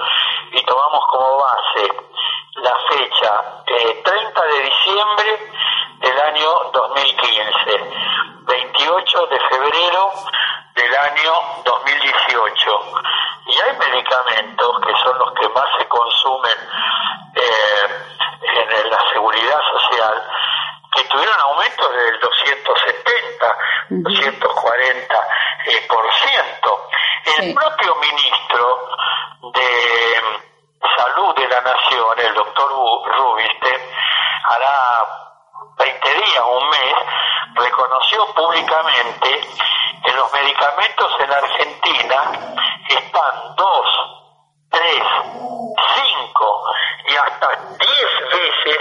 y 0.52 0.64
tomamos 0.64 1.00
como 1.10 1.38
base 1.38 1.92
la 2.54 2.74
fecha 2.88 3.62
eh, 3.66 4.02
30 4.02 4.46
de 4.46 4.60
diciembre 4.62 5.52
del 6.00 6.20
año 6.20 6.50
2015, 6.72 7.44
28 8.46 9.26
de 9.26 9.40
febrero 9.40 10.12
del 10.74 10.96
año 10.96 11.32
2018. 11.64 12.70
Y 13.46 13.60
hay 13.60 13.76
medicamentos 13.76 14.80
que 14.80 14.92
son 15.04 15.18
los 15.18 15.32
que 15.34 15.48
más 15.50 15.66
se 15.78 15.86
consumen 15.88 16.58
eh, 17.34 17.88
en 18.42 18.90
la 18.90 18.98
seguridad 19.12 19.60
social 19.72 20.24
que 20.96 21.04
tuvieron 21.04 21.40
aumentos 21.40 21.92
del 21.92 22.20
270, 22.20 23.56
240 23.90 25.14
eh, 25.66 25.86
por 25.88 26.12
ciento. 26.14 26.88
El 27.38 27.54
propio 27.54 27.96
ministro 27.96 28.88
de 29.52 30.22
Salud 30.96 31.34
de 31.34 31.48
la 31.48 31.60
Nación, 31.60 32.18
el 32.18 32.34
doctor 32.34 32.70
Rubinstein, 32.70 33.80
hará 34.48 35.04
20 35.78 36.08
días, 36.08 36.44
un 36.48 36.68
mes, 36.70 36.94
reconoció 37.56 38.26
públicamente 38.34 39.40
que 40.04 40.12
los 40.12 40.32
medicamentos 40.32 41.12
en 41.20 41.32
Argentina 41.32 42.22
están 42.88 43.56
dos, 43.56 43.86
tres, 44.70 45.02
cinco 45.94 46.62
y 47.08 47.16
hasta 47.16 47.48
diez 47.78 48.30
veces 48.32 48.78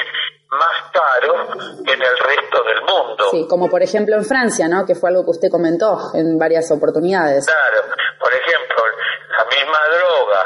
más 0.50 0.92
caros 0.92 1.48
que 1.86 1.94
en 1.94 2.02
el 2.02 2.18
resto 2.20 2.64
del 2.64 2.82
mundo. 2.84 3.30
Sí, 3.32 3.45
como 3.56 3.70
por 3.70 3.82
ejemplo 3.82 4.18
en 4.18 4.26
Francia, 4.26 4.68
¿no? 4.68 4.86
Que 4.86 4.96
fue 4.96 5.08
algo 5.08 5.24
que 5.24 5.32
usted 5.32 5.48
comentó 5.50 6.12
en 6.14 6.38
varias 6.38 6.70
oportunidades. 6.76 7.48
Claro, 7.48 7.88
por 8.20 8.28
ejemplo, 8.36 8.84
la 9.32 9.46
misma 9.46 9.80
droga 9.96 10.42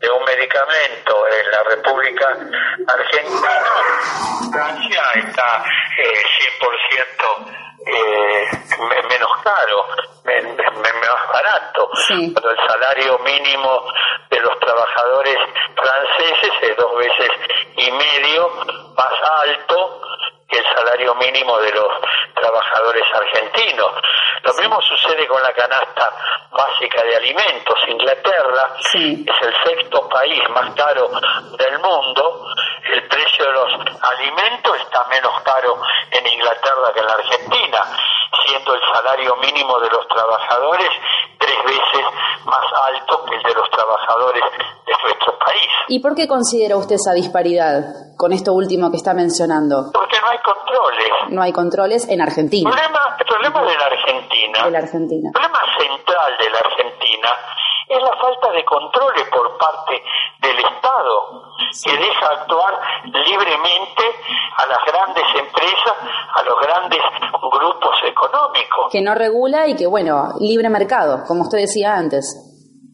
de 0.00 0.08
un 0.08 0.24
medicamento 0.24 1.12
en 1.28 1.50
la 1.50 1.62
República 1.76 2.24
Argentina, 2.88 3.60
Francia 4.50 5.02
está 5.14 5.62
eh, 6.00 6.24
100% 7.36 7.64
eh, 7.84 8.48
menos 9.10 9.28
caro, 9.44 9.84
menos 10.24 11.18
barato. 11.30 11.90
Pero 12.08 12.50
el 12.50 12.56
salario 12.66 13.18
mínimo 13.18 13.84
de 14.30 14.40
los 14.40 14.58
trabajadores 14.58 15.36
franceses 15.76 16.50
es 16.62 16.76
dos 16.78 16.96
veces 16.96 17.28
y 17.76 17.90
medio 17.90 18.48
más 18.96 19.12
alto 19.44 20.00
que 20.54 20.60
el 20.60 20.76
salario 20.76 21.14
mínimo 21.16 21.58
de 21.58 21.72
los 21.72 21.88
trabajadores 22.34 23.04
argentinos. 23.12 23.90
Lo 24.42 24.54
mismo 24.54 24.80
sucede 24.82 25.26
con 25.26 25.42
la 25.42 25.52
canasta 25.52 26.10
básica 26.50 27.02
de 27.02 27.16
alimentos. 27.16 27.74
Inglaterra 27.88 28.76
es 28.78 28.94
el 28.94 29.54
sexto 29.66 30.08
país 30.08 30.48
más 30.50 30.72
caro 30.74 31.10
del 31.58 31.78
mundo. 31.80 32.46
El 32.84 33.08
precio 33.08 33.46
de 33.46 33.52
los 33.52 33.72
alimentos 34.00 34.76
está 34.78 35.04
menos 35.10 35.42
caro 35.42 35.80
en 36.10 36.26
Inglaterra 36.26 36.92
que 36.92 37.00
en 37.00 37.06
la 37.06 37.14
Argentina, 37.14 37.78
siendo 38.46 38.74
el 38.74 38.80
salario 38.92 39.36
mínimo 39.36 39.80
de 39.80 39.90
los 39.90 40.06
trabajadores 40.06 40.90
tres 41.44 41.64
veces 41.64 42.04
más 42.44 42.64
alto 42.88 43.24
que 43.24 43.36
el 43.36 43.42
de 43.42 43.54
los 43.54 43.68
trabajadores 43.70 44.42
de 44.86 44.92
nuestro 45.02 45.38
país. 45.38 45.68
¿Y 45.88 46.00
por 46.00 46.14
qué 46.14 46.26
considera 46.26 46.76
usted 46.76 46.96
esa 46.96 47.12
disparidad 47.12 48.16
con 48.16 48.32
esto 48.32 48.52
último 48.52 48.90
que 48.90 48.96
está 48.96 49.12
mencionando? 49.12 49.90
Porque 49.92 50.18
no 50.20 50.28
hay 50.28 50.38
controles. 50.38 51.10
No 51.28 51.42
hay 51.42 51.52
controles 51.52 52.08
en 52.08 52.20
Argentina. 52.20 52.70
El 52.70 52.76
problema, 52.76 53.16
el 53.18 53.26
problema 53.26 53.62
de 53.62 53.76
la 53.76 53.86
Argentina. 53.86 54.64
De 54.64 54.70
la 54.70 54.78
Argentina. 54.78 55.28
El 55.28 55.32
problema 55.32 55.60
central 55.78 56.32
de 56.38 56.50
la 56.50 56.58
Argentina 56.58 57.28
es 57.88 58.02
la 58.02 58.16
falta 58.16 58.50
de 58.52 58.64
controles 58.64 59.28
por 59.28 59.58
parte 59.58 60.02
del 60.38 60.58
Estado, 60.58 61.42
que 61.84 61.96
deja 61.96 62.26
actuar 62.26 62.80
libremente 63.04 64.04
a 64.56 64.66
las 64.66 64.78
grandes 64.86 65.24
empresas, 65.34 65.94
a 66.34 66.42
los 66.42 66.60
grandes 66.60 67.00
grupos 67.32 67.96
económicos. 68.04 68.90
Que 68.90 69.02
no 69.02 69.14
regula 69.14 69.66
y 69.66 69.76
que, 69.76 69.86
bueno, 69.86 70.32
libre 70.40 70.68
mercado, 70.68 71.24
como 71.26 71.42
usted 71.42 71.58
decía 71.58 71.94
antes. 71.94 72.50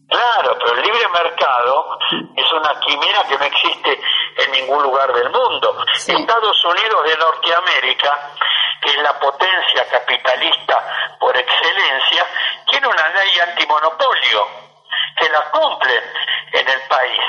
Claro, 0.09 0.57
pero 0.59 0.75
el 0.75 0.81
libre 0.81 1.07
mercado 1.07 1.97
es 2.35 2.51
una 2.51 2.77
quimera 2.81 3.23
que 3.29 3.37
no 3.37 3.45
existe 3.45 3.97
en 4.43 4.51
ningún 4.51 4.83
lugar 4.83 5.13
del 5.13 5.29
mundo. 5.31 5.85
Estados 5.95 6.65
Unidos 6.65 7.03
de 7.05 7.15
Norteamérica, 7.15 8.33
que 8.81 8.89
es 8.89 8.97
la 9.01 9.17
potencia 9.17 9.87
capitalista 9.89 11.17
por 11.17 11.37
excelencia, 11.37 12.25
tiene 12.69 12.87
una 12.87 13.07
ley 13.07 13.39
antimonopolio 13.51 14.70
que 15.17 15.29
la 15.29 15.41
cumple 15.51 15.93
en 16.53 16.67
el 16.67 16.81
país. 16.87 17.21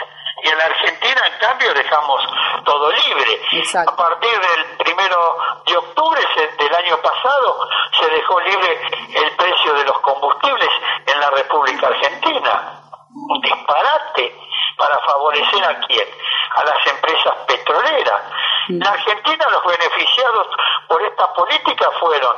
Y 0.44 0.48
en 0.48 0.58
la 0.58 0.64
Argentina, 0.64 1.22
en 1.26 1.38
cambio, 1.38 1.72
dejamos 1.72 2.20
todo 2.64 2.90
libre. 2.90 3.40
A 3.86 3.96
partir 3.96 4.30
del 4.30 4.76
primero 4.78 5.36
de 5.64 5.76
octubre 5.76 6.20
del 6.58 6.74
año 6.74 6.96
pasado, 7.00 7.68
se 8.00 8.08
dejó 8.08 8.40
libre 8.40 8.80
el 9.14 9.36
precio 9.36 9.74
de 9.74 9.84
los 9.84 9.98
combustibles 10.00 10.68
en 11.06 11.20
la 11.20 11.30
República 11.30 11.86
Argentina. 11.86 12.80
Un 13.14 13.40
disparate 13.40 14.34
para 14.76 14.98
favorecer 15.06 15.64
a 15.64 15.78
quién? 15.86 16.08
A 16.56 16.64
las 16.64 16.86
empresas 16.88 17.34
petroleras. 17.46 18.22
En 18.68 18.86
Argentina 18.86 19.46
los 19.50 19.64
beneficiados 19.64 20.46
por 20.88 21.02
esta 21.02 21.32
política 21.34 21.90
fueron 22.00 22.36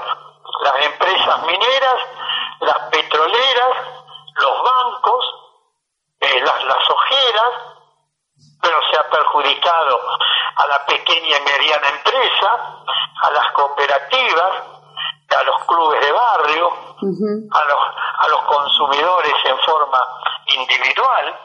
las 0.62 0.86
empresas 0.86 1.42
mineras, 1.46 1.96
las 2.60 2.78
petroleras, 2.90 4.03
los 4.34 4.62
bancos, 4.62 5.24
eh, 6.20 6.40
las, 6.40 6.64
las 6.64 6.90
ojeras, 6.90 7.50
pero 8.60 8.80
se 8.90 8.96
ha 8.96 9.10
perjudicado 9.10 10.00
a 10.56 10.66
la 10.66 10.86
pequeña 10.86 11.38
y 11.38 11.42
mediana 11.42 11.88
empresa, 11.88 12.84
a 13.22 13.30
las 13.30 13.52
cooperativas, 13.52 14.52
a 15.36 15.42
los 15.42 15.64
clubes 15.66 16.00
de 16.00 16.12
barrio, 16.12 16.68
a, 17.52 17.64
los, 17.64 17.78
a 18.18 18.28
los 18.28 18.40
consumidores 18.44 19.34
en 19.44 19.58
forma 19.60 19.98
individual, 20.46 21.40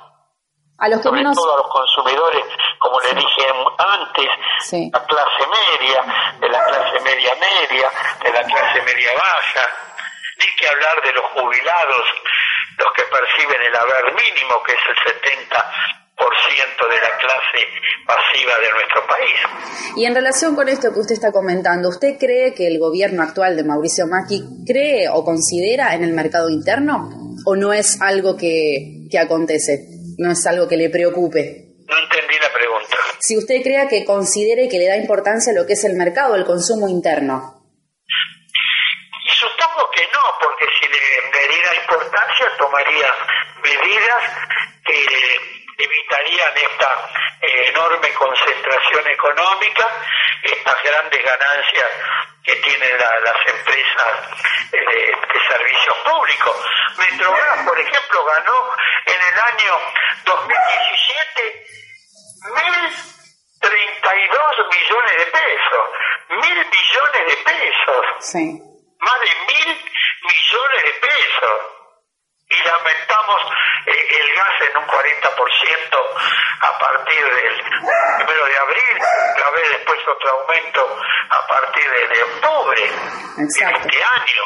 a 0.77 0.87
los 0.87 0.99
que 0.99 1.03
sobre 1.03 1.23
todo 1.23 1.53
a 1.53 1.57
los 1.57 1.67
consumidores, 1.67 2.45
como 2.77 2.99
le 3.01 3.13
dije 3.13 3.47
antes, 3.77 4.29
la 4.93 5.03
clase 5.05 5.47
media, 5.47 6.33
de 6.39 6.49
la 6.49 6.63
clase 6.63 6.99
media 7.01 7.35
media, 7.35 7.91
de 8.21 8.31
la 8.31 8.43
clase 8.43 8.81
media 8.83 9.11
baja, 9.13 9.67
ni 10.37 10.45
que 10.55 10.67
hablar 10.67 11.01
de 11.03 11.13
los 11.13 11.25
jubilados, 11.25 12.03
los 12.77 12.93
que 12.93 13.03
perciben 13.03 13.61
el 13.61 13.75
haber 13.75 14.13
mínimo, 14.13 14.61
que 14.65 14.73
es 14.73 14.83
el 14.89 14.97
70 15.25 15.65
de 16.87 16.95
la 16.95 17.17
clase 17.17 17.61
pasiva 18.05 18.53
de 18.61 18.71
nuestro 18.71 19.07
país. 19.07 19.95
Y 19.97 20.05
en 20.05 20.15
relación 20.15 20.55
con 20.55 20.69
esto 20.69 20.93
que 20.93 20.99
usted 20.99 21.13
está 21.13 21.31
comentando, 21.31 21.89
¿usted 21.89 22.17
cree 22.17 22.53
que 22.53 22.67
el 22.67 22.79
gobierno 22.79 23.23
actual 23.23 23.55
de 23.55 23.63
Mauricio 23.63 24.07
Macri 24.07 24.41
cree 24.65 25.09
o 25.09 25.23
considera 25.23 25.93
en 25.95 26.03
el 26.03 26.13
mercado 26.13 26.49
interno 26.49 27.09
o 27.45 27.55
no 27.55 27.73
es 27.73 28.01
algo 28.01 28.37
que, 28.37 29.07
que 29.09 29.19
acontece, 29.19 29.87
no 30.17 30.31
es 30.31 30.45
algo 30.47 30.67
que 30.67 30.77
le 30.77 30.89
preocupe? 30.89 31.75
No 31.87 31.97
entendí 31.97 32.35
la 32.41 32.53
pregunta. 32.53 32.95
Si 33.19 33.37
usted 33.37 33.61
crea 33.61 33.87
que 33.87 34.05
considere 34.05 34.69
que 34.69 34.79
le 34.79 34.87
da 34.87 34.97
importancia 34.97 35.51
a 35.51 35.55
lo 35.55 35.65
que 35.65 35.73
es 35.73 35.83
el 35.83 35.95
mercado, 35.95 36.35
el 36.35 36.45
consumo 36.45 36.87
interno. 36.87 37.58
Que 39.99 40.07
no, 40.13 40.23
porque 40.39 40.65
si 40.79 40.87
le 40.87 41.47
diera 41.49 41.75
importancia 41.75 42.55
tomaría 42.57 43.13
medidas 43.61 44.23
que 44.85 44.95
evitarían 45.77 46.55
esta 46.55 47.09
eh, 47.41 47.67
enorme 47.67 48.13
concentración 48.13 49.07
económica, 49.09 49.91
estas 50.41 50.83
grandes 50.83 51.21
ganancias 51.21 51.89
que 52.45 52.55
tienen 52.55 52.97
las 52.97 53.45
empresas 53.45 54.71
eh, 54.71 54.79
de, 54.79 55.39
servicios 55.49 55.97
públicos. 56.05 56.55
Metrogas, 56.97 57.67
por 57.67 57.77
ejemplo, 57.77 58.23
ganó 58.23 58.69
en 59.05 59.21
el 59.33 59.39
año 59.51 59.79
2017 60.23 61.67
1.032 63.59 64.63
millones 64.77 65.17
de 65.17 65.25
pesos, 65.25 65.83
mil 66.29 66.55
millones 66.55 67.23
de 67.27 67.35
pesos, 67.43 68.05
más 68.99 69.19
de 69.21 69.31
mil 69.53 69.88
millones 70.23 70.83
de 70.83 70.91
pesos 70.99 71.79
y 72.49 72.63
lamentamos 72.63 73.41
eh, 73.85 74.07
el 74.21 74.33
gas 74.33 74.69
en 74.69 74.77
un 74.77 74.87
40% 74.87 75.99
a 76.61 76.79
partir 76.79 77.23
del 77.23 77.63
primero 78.17 78.45
de 78.45 78.57
abril, 78.57 79.01
a 79.45 79.51
ver 79.51 79.69
después 79.69 79.99
otro 80.07 80.31
aumento 80.31 80.97
a 81.29 81.47
partir 81.47 81.89
de, 81.89 82.23
octubre 82.23 82.81
de 83.37 83.43
este 83.43 83.63
año. 83.65 84.43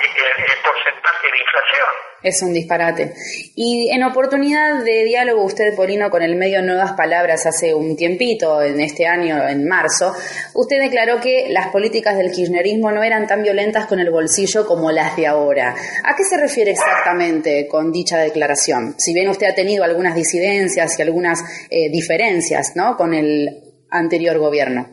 en 0.01 0.43
el 0.43 0.61
porcentaje 0.63 1.27
de 1.31 1.39
inflación. 1.39 2.09
Es 2.21 2.41
un 2.41 2.53
disparate. 2.53 3.13
Y 3.55 3.89
en 3.91 4.03
oportunidad 4.03 4.83
de 4.83 5.05
diálogo, 5.05 5.43
usted, 5.43 5.75
Polino, 5.75 6.09
con 6.09 6.21
el 6.21 6.35
medio 6.35 6.61
Nuevas 6.61 6.91
Palabras 6.93 7.45
hace 7.45 7.73
un 7.73 7.95
tiempito, 7.95 8.61
en 8.61 8.79
este 8.81 9.07
año, 9.07 9.47
en 9.47 9.67
marzo, 9.67 10.13
usted 10.53 10.79
declaró 10.79 11.19
que 11.21 11.47
las 11.49 11.67
políticas 11.67 12.17
del 12.17 12.31
kirchnerismo 12.31 12.91
no 12.91 13.03
eran 13.03 13.25
tan 13.25 13.41
violentas 13.41 13.87
con 13.87 13.99
el 13.99 14.11
bolsillo 14.11 14.67
como 14.67 14.91
las 14.91 15.15
de 15.15 15.27
ahora. 15.27 15.73
¿A 16.03 16.15
qué 16.15 16.23
se 16.23 16.37
refiere 16.37 16.71
exactamente 16.71 17.67
con 17.67 17.91
dicha 17.91 18.17
declaración? 18.17 18.95
Si 18.99 19.13
bien 19.13 19.29
usted 19.29 19.47
ha 19.47 19.55
tenido 19.55 19.83
algunas 19.83 20.13
disidencias 20.13 20.99
y 20.99 21.01
algunas 21.01 21.39
eh, 21.71 21.89
diferencias 21.89 22.73
¿no? 22.75 22.97
con 22.97 23.13
el 23.13 23.63
anterior 23.89 24.37
gobierno. 24.37 24.85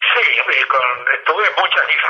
Sí, 0.00 0.38
tuve 1.26 1.44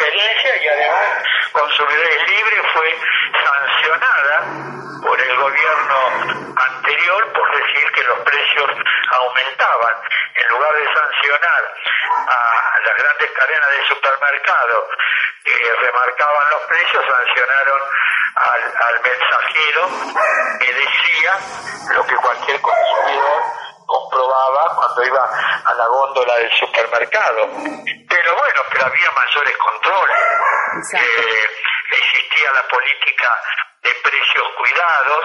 diferencias 0.08 0.62
y 0.62 0.68
además 0.68 1.06
Consumidores 1.52 2.28
Libre 2.28 2.62
fue 2.72 2.98
sancionada 3.44 4.44
por 5.02 5.20
el 5.20 5.36
gobierno 5.36 6.54
anterior 6.56 7.32
por 7.32 7.56
decir 7.56 7.92
que 7.92 8.02
los 8.04 8.18
precios 8.20 8.70
aumentaban. 9.10 9.96
En 10.34 10.48
lugar 10.48 10.72
de 10.74 10.84
sancionar 10.86 11.74
a 12.28 12.80
las 12.84 12.96
grandes 12.96 13.30
cadenas 13.32 13.70
de 13.70 13.86
supermercados 13.88 14.84
que 15.44 15.74
remarcaban 15.80 16.46
los 16.50 16.62
precios, 16.68 17.04
sancionaron 17.04 17.80
al 18.36 19.00
mensajero 19.02 19.88
que 20.60 20.72
decía 20.74 21.38
lo 21.94 22.06
que 22.06 22.16
cualquier 22.16 22.60
consumidor 22.60 23.57
comprobaba 23.88 24.76
cuando 24.76 25.04
iba 25.04 25.24
a 25.64 25.74
la 25.74 25.86
góndola 25.86 26.36
del 26.36 26.52
supermercado. 26.52 27.48
Pero 28.08 28.36
bueno, 28.36 28.60
pero 28.70 28.84
había 28.84 29.10
mayores 29.12 29.56
controles. 29.56 30.16
Eh, 30.92 31.48
existía 31.90 32.52
la 32.52 32.68
política 32.68 33.30
de 33.82 33.90
precios 34.04 34.46
cuidados, 34.58 35.24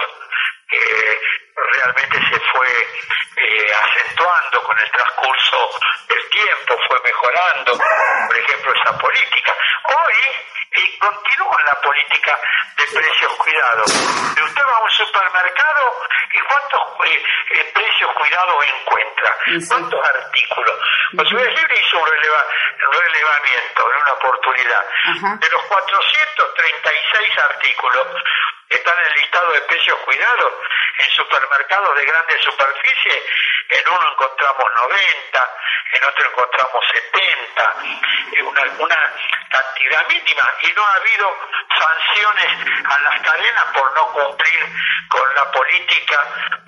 realmente 1.54 2.18
se 2.28 2.40
fue 2.40 2.68
eh, 3.36 3.72
acentuando 3.72 4.62
con 4.62 4.78
el 4.78 4.90
transcurso 4.90 5.70
del 6.08 6.30
tiempo, 6.30 6.76
fue 6.88 7.00
mejorando, 7.04 7.78
por 8.26 8.38
ejemplo, 8.38 8.72
esa 8.74 8.98
política. 8.98 9.52
Hoy 9.88 10.14
eh, 10.72 10.98
continúa 10.98 11.62
la 11.66 11.80
política 11.80 12.38
de 12.76 12.84
precios 12.86 13.32
cuidados. 13.34 13.86
Usted 13.86 14.62
va 14.66 14.76
a 14.76 14.82
un 14.82 14.90
supermercado 14.90 16.02
y 16.32 16.40
cuántos 16.40 16.80
eh, 17.06 17.72
precios 17.74 18.10
cuidados 18.18 18.64
encuentra, 18.64 19.36
cuántos 19.68 20.08
artículos. 20.08 20.78
Consumidores 21.16 21.54
Libre 21.60 21.80
hizo 21.80 21.98
un 21.98 22.06
relevamiento 22.06 23.92
en 23.92 24.02
una 24.02 24.12
oportunidad. 24.12 24.86
De 25.38 25.48
los 25.48 25.62
436 25.64 27.38
artículos, 27.38 28.06
están 28.68 28.98
en 28.98 29.06
el 29.06 29.14
listado 29.14 29.52
de 29.52 29.60
precios 29.62 29.96
cuidados 30.04 30.52
en 30.98 31.10
supermercados 31.10 31.43
de 31.94 32.04
grande 32.06 32.38
superficie, 32.40 33.22
en 33.68 33.88
uno 33.88 34.12
encontramos 34.12 34.64
90, 34.82 35.56
en 35.92 36.04
otro 36.04 36.28
encontramos 36.30 36.84
70, 36.92 37.74
una, 38.44 38.62
una 38.78 39.12
cantidad 39.50 40.06
mínima, 40.08 40.42
y 40.62 40.72
no 40.72 40.86
ha 40.86 40.94
habido 40.94 41.36
sanciones 41.68 42.84
a 42.86 42.98
las 42.98 43.20
cadenas 43.22 43.64
por 43.74 43.94
no 43.94 44.06
cumplir 44.12 44.66
con 45.08 45.34
la 45.34 45.50
política 45.52 46.18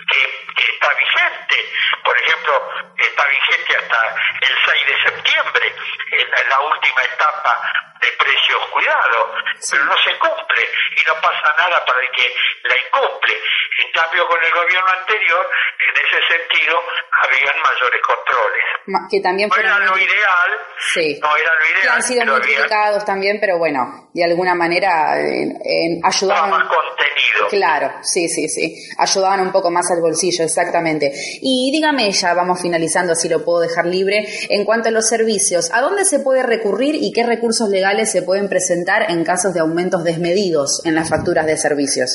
que, 0.09 0.47
está 0.57 0.89
vigente. 0.95 1.73
Por 2.05 2.19
ejemplo, 2.19 2.73
está 2.99 3.25
vigente 3.27 3.77
hasta 3.77 4.17
el 4.41 4.59
6 4.65 4.87
de 4.87 5.03
septiembre, 5.03 5.75
en 6.13 6.49
la 6.49 6.61
última 6.61 7.03
etapa 7.03 7.73
de 8.01 8.09
precios 8.19 8.61
cuidados, 8.73 9.27
pero 9.71 9.85
no 9.85 9.97
se 9.99 10.19
cumple 10.19 10.63
y 10.97 11.07
no 11.07 11.15
pasa 11.21 11.49
nada 11.61 11.85
para 11.85 12.01
el 12.01 12.11
que 12.11 12.27
la 12.69 12.75
incumple. 12.77 13.35
En 13.79 13.93
cambio, 13.93 14.27
con 14.27 14.43
el 14.43 14.53
gobierno 14.53 14.91
anterior, 15.01 15.45
en 15.77 15.95
ese 16.01 16.21
sentido, 16.29 16.81
habían 17.23 17.57
mayores 17.61 18.01
controles. 18.01 18.65
Que 19.11 19.21
también 19.21 19.49
no 19.49 19.57
era 19.57 19.79
lo 19.79 19.99
ideal, 19.99 20.51
sí. 20.79 21.19
no 21.21 21.37
era 21.37 21.51
lo 21.61 21.67
ideal. 21.67 21.83
Que 21.83 21.89
han 21.89 22.03
sido 22.03 22.25
muy 22.27 22.41
criticados 22.41 23.05
también, 23.05 23.39
pero 23.41 23.59
bueno, 23.59 24.11
de 24.15 24.25
alguna 24.25 24.55
manera 24.55 25.19
en, 25.19 26.01
ayudaban. 26.05 26.51
más 26.51 26.69
contenido. 26.69 27.49
Claro, 27.51 27.93
sí, 28.03 28.29
sí, 28.29 28.49
sí. 28.49 28.75
Ayudaban 28.99 29.41
un 29.41 29.53
poco 29.53 29.71
más 29.71 29.91
al 29.91 30.01
bolsillo, 30.01 30.45
exactamente. 30.45 31.13
Y 31.43 31.71
dígame 31.73 32.11
ya, 32.13 32.35
vamos 32.35 32.61
finalizando, 32.61 33.15
si 33.15 33.29
lo 33.29 33.45
puedo 33.45 33.61
dejar 33.61 33.87
libre, 33.87 34.25
en 34.49 34.65
cuanto 34.65 34.89
a 34.89 34.93
los 34.93 35.09
servicios, 35.09 35.71
¿a 35.73 35.81
dónde 35.81 36.05
se 36.05 36.21
puede 36.21 36.43
recurrir 36.43 36.95
y 36.95 37.13
qué 37.13 37.25
recursos 37.25 37.69
legales 37.69 37.86
se 37.87 38.23
pueden 38.23 38.49
presentar 38.49 39.07
en 39.11 39.23
casos 39.23 39.55
de 39.55 39.61
aumentos 39.61 40.03
desmedidos 40.03 40.83
en 40.85 40.97
las 40.97 41.09
facturas 41.09 41.47
de 41.47 41.57
servicios? 41.57 42.11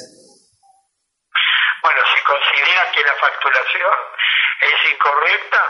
Bueno, 1.82 2.02
si 2.14 2.20
considera 2.24 2.92
que 2.92 3.02
la 3.02 3.16
facturación 3.16 3.96
es 4.60 4.92
incorrecta, 4.92 5.62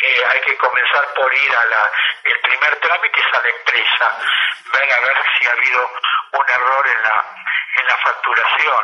eh, 0.00 0.22
hay 0.32 0.40
que 0.48 0.56
comenzar 0.56 1.04
por 1.14 1.28
ir 1.28 1.52
a 1.52 1.64
la, 1.66 1.90
el 2.24 2.40
primer 2.40 2.80
trámite 2.80 3.20
es 3.20 3.38
a 3.38 3.42
la 3.42 3.50
empresa, 3.52 4.06
ver 4.72 4.92
a 4.92 5.00
ver 5.00 5.16
si 5.36 5.46
ha 5.46 5.52
habido 5.52 5.80
un 6.32 6.46
error 6.48 6.84
en 6.88 7.02
la, 7.02 7.16
en 7.76 7.86
la 7.86 7.96
facturación, 7.98 8.82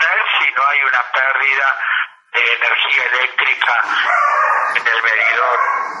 ver 0.00 0.18
si 0.40 0.50
no 0.56 0.62
hay 0.64 0.80
una 0.80 1.02
pérdida 1.12 1.76
de 2.32 2.52
energía 2.52 3.04
eléctrica 3.04 3.84
en 4.74 4.86
el 4.86 5.02
medidor 5.02 5.58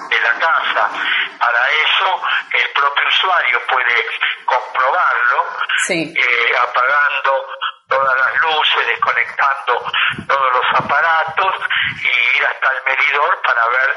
de 0.08 0.20
la 0.20 0.38
casa. 0.38 0.90
Para 1.38 1.66
eso 1.68 2.22
el 2.52 2.70
propio 2.70 3.08
usuario 3.08 3.60
puede 3.66 4.06
comprobarlo 4.44 5.46
eh, 5.88 6.56
apagando 6.60 7.46
todas 7.88 8.16
las 8.16 8.40
luces, 8.42 8.86
desconectando 8.86 9.84
todos 10.28 10.52
los 10.52 10.66
aparatos 10.74 11.54
y 12.02 12.36
ir 12.36 12.46
hasta 12.46 12.70
el 12.72 12.82
medidor 12.84 13.42
para 13.42 13.66
ver 13.68 13.96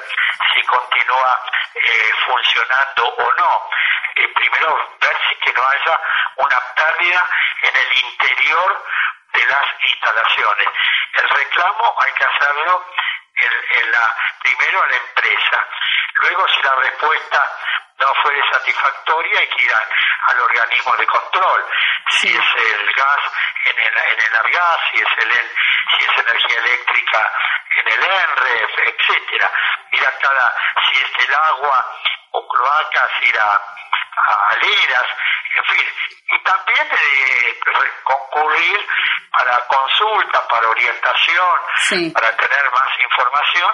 si 0.53 0.61
continúa 0.65 1.39
eh, 1.75 2.11
funcionando 2.25 3.07
o 3.07 3.33
no. 3.37 3.69
Eh, 4.15 4.27
primero 4.33 4.75
ver 4.99 5.17
si 5.29 5.35
que 5.35 5.53
no 5.53 5.61
haya 5.67 5.99
una 6.37 6.59
pérdida 6.75 7.25
en 7.61 7.75
el 7.75 7.97
interior 8.05 8.83
de 9.33 9.45
las 9.45 9.65
instalaciones. 9.89 10.67
El 11.13 11.29
reclamo 11.29 11.95
hay 11.99 12.11
que 12.13 12.25
hacerlo 12.25 12.85
en, 13.35 13.91
la, 13.91 14.15
primero 14.41 14.83
a 14.83 14.87
la 14.87 14.95
empresa. 14.95 15.67
Luego, 16.15 16.47
si 16.47 16.61
la 16.61 16.75
respuesta 16.75 17.57
no 17.99 18.13
fue 18.21 18.41
satisfactoria, 18.51 19.39
hay 19.39 19.47
que 19.47 19.63
ir 19.63 19.73
al 19.73 20.39
organismo 20.41 20.95
de 20.95 21.05
control. 21.05 21.65
Si 22.09 22.27
es 22.29 22.35
el 22.35 22.93
gas 22.93 23.19
en 23.65 23.79
el, 23.79 23.97
en 24.13 24.19
el 24.19 24.35
ARGAS, 24.37 24.81
si 24.91 24.97
es, 24.97 25.17
el, 25.19 25.31
si 25.31 26.05
es 26.05 26.17
energía 26.17 26.59
eléctrica 26.59 27.31
en 27.77 27.87
el 27.87 28.03
ENREF, 28.03 28.71
etcétera. 28.85 29.51
Ir 29.91 30.05
a 30.05 30.17
cada, 30.17 30.55
si 30.85 30.97
es 30.97 31.27
el 31.27 31.33
agua 31.33 31.97
o 32.31 32.47
cloacas, 32.47 33.09
ir 33.21 33.39
a, 33.39 33.61
a 34.15 34.55
Leras, 34.61 35.07
en 35.55 35.65
fin, 35.65 35.85
y 36.33 36.43
también 36.43 36.87
eh, 36.91 37.59
concurrir 38.03 38.79
para 39.31 39.59
consulta, 39.67 40.47
para 40.47 40.69
orientación, 40.69 42.13
para 42.13 42.35
tener 42.35 42.63
más 42.71 42.89
información. 43.03 43.71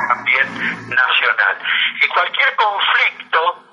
también 0.07 0.89
nacional. 0.89 1.57
Y 2.01 2.07
cualquier 2.09 2.55
conflicto 2.55 3.63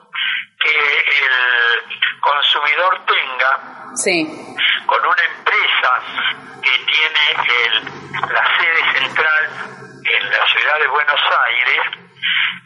que 0.61 0.79
el 1.25 2.21
consumidor 2.21 3.01
tenga 3.07 3.81
con 4.87 5.01
una 5.05 5.25
empresa 5.25 5.93
que 6.63 6.85
tiene 6.85 7.23
el, 7.65 7.85
la 8.33 8.45
sede 8.59 8.99
central 8.99 9.45
en 10.05 10.31
la 10.31 10.47
ciudad 10.47 10.79
de 10.79 10.87
Buenos 10.89 11.21
Aires 11.49 12.10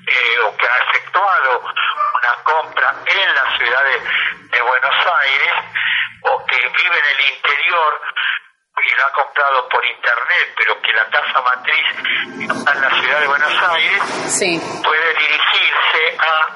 eh, 0.07 0.39
o 0.45 0.57
que 0.57 0.67
ha 0.67 0.77
efectuado 0.89 1.61
una 1.61 2.43
compra 2.43 2.95
en 3.07 3.35
la 3.35 3.57
ciudad 3.57 3.85
de, 3.85 4.01
Buenos 4.65 4.97
Aires 5.21 5.53
o 6.23 6.47
que 6.47 6.57
vive 6.57 6.99
en 6.99 7.05
el 7.05 7.21
interior 7.35 8.01
y 8.83 8.91
la 8.97 9.07
ha 9.07 9.13
comprado 9.13 9.69
por 9.69 9.85
internet, 9.85 10.55
pero 10.57 10.81
que 10.81 10.91
la 10.93 11.05
casa 11.11 11.43
matriz 11.43 11.85
está 12.51 12.73
en 12.73 12.81
la 12.81 12.91
ciudad 13.01 13.21
de 13.21 13.27
Buenos 13.27 13.63
Aires, 13.63 14.03
puede 14.83 15.15
dirigirse 15.15 16.17
a 16.19 16.49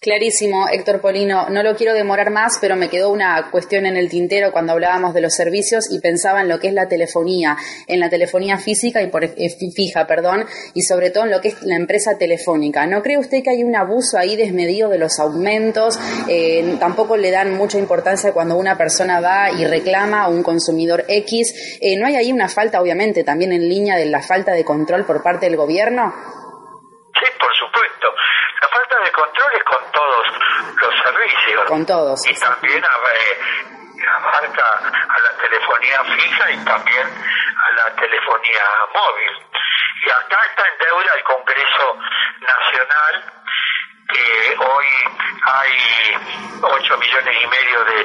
Clarísimo, 0.00 0.68
Héctor 0.68 1.00
Polino. 1.00 1.48
No 1.50 1.64
lo 1.64 1.74
quiero 1.74 1.92
demorar 1.92 2.30
más, 2.30 2.58
pero 2.60 2.76
me 2.76 2.88
quedó 2.88 3.10
una 3.10 3.50
cuestión 3.50 3.84
en 3.84 3.96
el 3.96 4.08
tintero 4.08 4.52
cuando 4.52 4.70
hablábamos 4.70 5.12
de 5.12 5.20
los 5.20 5.34
servicios 5.34 5.90
y 5.90 5.98
pensaba 5.98 6.40
en 6.40 6.48
lo 6.48 6.60
que 6.60 6.68
es 6.68 6.72
la 6.72 6.86
telefonía, 6.86 7.56
en 7.88 7.98
la 7.98 8.08
telefonía 8.08 8.58
física 8.58 9.02
y 9.02 9.08
por, 9.08 9.24
eh, 9.24 9.32
fija, 9.74 10.06
perdón, 10.06 10.46
y 10.72 10.82
sobre 10.82 11.10
todo 11.10 11.24
en 11.24 11.32
lo 11.32 11.40
que 11.40 11.48
es 11.48 11.62
la 11.62 11.74
empresa 11.74 12.16
telefónica. 12.16 12.86
¿No 12.86 13.02
cree 13.02 13.18
usted 13.18 13.42
que 13.42 13.50
hay 13.50 13.64
un 13.64 13.74
abuso 13.74 14.18
ahí 14.18 14.36
desmedido 14.36 14.88
de 14.88 14.98
los 14.98 15.18
aumentos? 15.18 15.98
Eh, 16.28 16.76
tampoco 16.78 17.16
le 17.16 17.32
dan 17.32 17.56
mucha 17.56 17.80
importancia 17.80 18.30
cuando 18.30 18.56
una 18.56 18.78
persona 18.78 19.18
va 19.20 19.50
y 19.50 19.64
reclama 19.64 20.22
a 20.22 20.28
un 20.28 20.44
consumidor 20.44 21.06
X. 21.08 21.78
Eh, 21.80 21.96
¿No 21.96 22.06
hay 22.06 22.14
ahí 22.14 22.32
una 22.32 22.48
falta, 22.48 22.80
obviamente, 22.80 23.24
también 23.24 23.50
en 23.50 23.68
línea 23.68 23.96
de 23.96 24.06
la 24.06 24.22
falta 24.22 24.52
de 24.52 24.62
control 24.62 25.04
por 25.06 25.24
parte 25.24 25.46
del 25.46 25.56
gobierno? 25.56 26.14
De 29.08 29.12
control 29.12 29.52
es 29.54 29.64
con 29.64 29.92
todos 29.92 30.26
los 30.76 30.94
servicios. 31.02 31.64
Con 31.66 31.86
todos. 31.86 32.26
Y 32.26 32.34
también 32.34 32.84
eh, 32.84 34.04
abarca 34.06 34.78
a 34.78 35.18
la 35.18 35.42
telefonía 35.42 36.04
fija 36.04 36.50
y 36.50 36.64
también 36.64 37.06
a 37.06 37.70
la 37.72 37.96
telefonía 37.96 38.64
móvil. 38.92 39.32
Y 40.04 40.10
acá 40.10 40.38
está 40.50 40.64
en 40.68 40.86
deuda 40.86 41.12
el 41.14 41.24
Congreso 41.24 41.98
Nacional, 42.40 43.32
que 44.08 44.56
hoy 44.58 44.86
hay 45.42 46.16
8 46.62 46.98
millones 46.98 47.36
y 47.42 47.46
medio 47.46 47.84
de, 47.84 48.04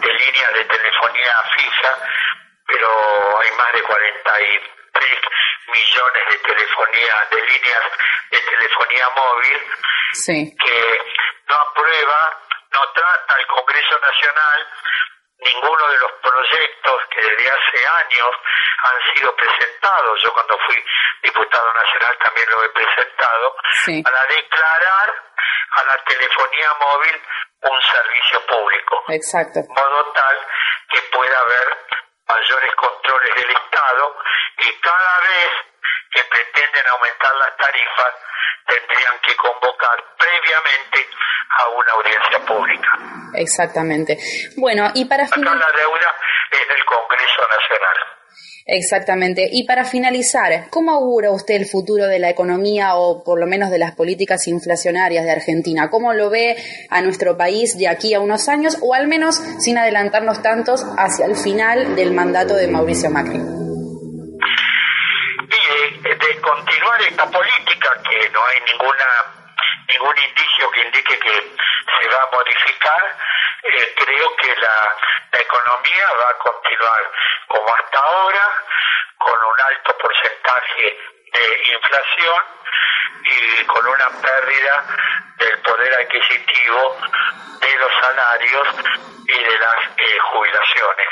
de 0.00 0.14
líneas 0.14 0.54
de 0.54 0.64
telefonía 0.64 1.32
fija, 1.56 1.94
pero 2.66 2.88
hay 3.40 3.50
más 3.58 3.72
de 3.72 3.82
43 3.82 4.46
millones 5.68 6.22
de 6.30 6.38
telefonía, 6.38 7.14
de 7.30 7.40
líneas 7.42 7.84
de 8.30 8.40
telefonía 8.40 9.08
móvil, 9.10 9.58
que 10.24 11.00
no 11.48 11.56
aprueba, 11.56 12.40
no 12.72 12.92
trata 12.92 13.36
el 13.38 13.46
Congreso 13.46 13.98
Nacional. 14.00 14.68
Ninguno 15.38 15.88
de 15.88 15.98
los 15.98 16.12
proyectos 16.12 17.02
que 17.10 17.20
desde 17.20 17.46
hace 17.46 17.86
años 17.86 18.30
han 18.82 19.14
sido 19.14 19.36
presentados, 19.36 20.22
yo 20.22 20.32
cuando 20.32 20.58
fui 20.64 20.82
diputado 21.22 21.72
nacional 21.74 22.18
también 22.24 22.48
lo 22.50 22.64
he 22.64 22.68
presentado, 22.70 23.54
para 24.02 24.26
declarar 24.26 25.14
a 25.72 25.84
la 25.84 26.04
telefonía 26.04 26.72
móvil 26.80 27.22
un 27.62 27.82
servicio 27.82 28.46
público. 28.46 29.04
Exacto. 29.08 29.60
De 29.60 29.68
modo 29.68 30.12
tal 30.12 30.36
que 30.88 31.00
pueda 31.12 31.38
haber 31.38 31.78
mayores 32.28 32.74
controles 32.74 33.34
del 33.34 33.50
Estado 33.50 34.16
y 34.58 34.80
cada 34.80 35.20
vez 35.20 35.50
que 36.10 36.22
pretenden 36.24 36.86
aumentar 36.88 37.34
las 37.36 37.56
tarifas 37.56 38.14
tendrían 38.66 39.18
que 39.22 39.36
convocar 39.36 39.96
previamente 40.18 41.08
a 41.58 41.68
una 41.68 41.92
audiencia 41.92 42.38
pública. 42.46 42.88
Exactamente. 43.34 44.18
Bueno, 44.56 44.90
y 44.94 45.04
para 45.04 45.26
finalizar... 45.26 45.70
la 45.70 45.78
deuda 45.78 46.14
en 46.50 46.76
el 46.76 46.84
Congreso 46.84 47.42
Nacional. 47.48 47.96
Exactamente. 48.68 49.48
Y 49.52 49.64
para 49.64 49.84
finalizar, 49.84 50.68
¿cómo 50.70 50.90
augura 50.90 51.30
usted 51.30 51.54
el 51.54 51.66
futuro 51.66 52.06
de 52.06 52.18
la 52.18 52.30
economía 52.30 52.96
o 52.96 53.22
por 53.22 53.38
lo 53.38 53.46
menos 53.46 53.70
de 53.70 53.78
las 53.78 53.94
políticas 53.94 54.48
inflacionarias 54.48 55.24
de 55.24 55.30
Argentina? 55.30 55.88
¿Cómo 55.88 56.12
lo 56.12 56.30
ve 56.30 56.56
a 56.90 57.00
nuestro 57.00 57.36
país 57.36 57.78
de 57.78 57.86
aquí 57.88 58.12
a 58.14 58.20
unos 58.20 58.48
años 58.48 58.78
o 58.82 58.94
al 58.94 59.06
menos 59.06 59.36
sin 59.60 59.78
adelantarnos 59.78 60.42
tantos 60.42 60.84
hacia 60.98 61.26
el 61.26 61.36
final 61.36 61.94
del 61.94 62.12
mandato 62.12 62.56
de 62.56 62.68
Mauricio 62.68 63.10
Macri? 63.10 63.38
de 66.06 66.40
continuar 66.40 67.02
esta 67.02 67.26
política 67.26 67.90
que 68.02 68.30
no 68.30 68.40
hay 68.46 68.72
ninguna 68.72 69.06
ningún 69.88 70.14
indicio 70.18 70.70
que 70.70 70.80
indique 70.82 71.18
que 71.18 71.34
se 71.34 72.08
va 72.08 72.20
a 72.22 72.30
modificar, 72.32 73.02
eh, 73.68 73.94
creo 73.96 74.36
que 74.36 74.54
la, 74.56 74.96
economía 75.38 76.08
va 76.18 76.30
a 76.30 76.38
continuar 76.38 77.12
como 77.46 77.74
hasta 77.74 77.98
ahora, 77.98 78.64
con 79.18 79.34
un 79.34 79.60
alto 79.60 79.98
porcentaje 79.98 80.98
de 81.32 81.72
inflación 81.74 82.42
y 83.24 83.64
con 83.66 83.86
una 83.86 84.08
pérdida 84.22 84.84
del 85.36 85.58
poder 85.60 85.94
adquisitivo 85.94 86.96
de 87.60 87.74
los 87.76 87.92
salarios 88.00 88.68
y 89.28 89.44
de 89.44 89.58
las 89.58 89.76
eh, 89.98 90.18
jubilaciones. 90.20 91.08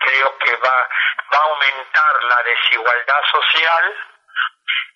Creo 0.00 0.38
que 0.38 0.56
va, 0.56 0.88
va 1.32 1.38
a 1.38 1.42
aumentar 1.42 2.24
la 2.24 2.42
desigualdad 2.42 3.22
social, 3.30 3.94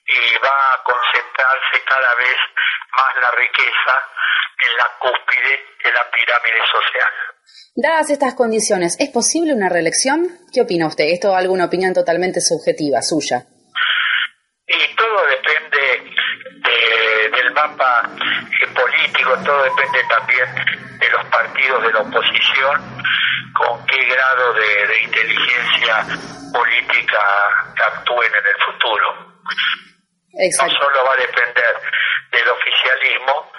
y 0.07 0.38
va 0.38 0.74
a 0.74 0.82
concentrarse 0.84 1.84
cada 1.84 2.14
vez 2.14 2.36
más 2.97 3.16
la 3.16 3.30
riqueza 3.32 4.09
en 4.57 4.76
la 4.76 4.86
cúspide 4.98 5.54
de 5.84 5.92
la 5.92 6.11
pirámide 6.11 6.61
social. 6.70 7.12
Dadas 7.76 8.11
estas 8.11 8.34
condiciones, 8.34 8.96
¿es 8.98 9.11
posible 9.11 9.52
una 9.52 9.68
reelección? 9.68 10.28
¿Qué 10.52 10.62
opina 10.62 10.86
usted? 10.86 11.04
Esto 11.09 11.32
es 11.32 11.36
alguna 11.36 11.66
opinión 11.66 11.92
totalmente 11.92 12.40
subjetiva, 12.40 13.02
suya. 13.02 13.44
Y 14.66 14.96
todo 14.96 15.26
depende 15.28 16.11
del 17.36 17.52
mapa 17.52 18.11
eh, 18.11 18.66
político, 18.74 19.36
todo 19.44 19.62
depende 19.64 20.02
también 20.09 20.48
de 20.98 21.09
los 21.11 21.24
partidos 21.26 21.82
de 21.82 21.92
la 21.92 22.00
oposición, 22.00 23.02
con 23.54 23.86
qué 23.86 24.04
grado 24.04 24.54
de 24.54 25.02
inteligencia 25.04 26.07
política 26.52 27.20
actúen 27.76 28.32
en 28.32 28.46
el 28.46 28.64
futuro. 28.64 29.36
No 30.36 30.68
solo 30.68 31.04
va 31.04 31.12
a 31.12 31.16
depender 31.16 31.76
del 32.37 32.49
oficialismo, 32.51 33.51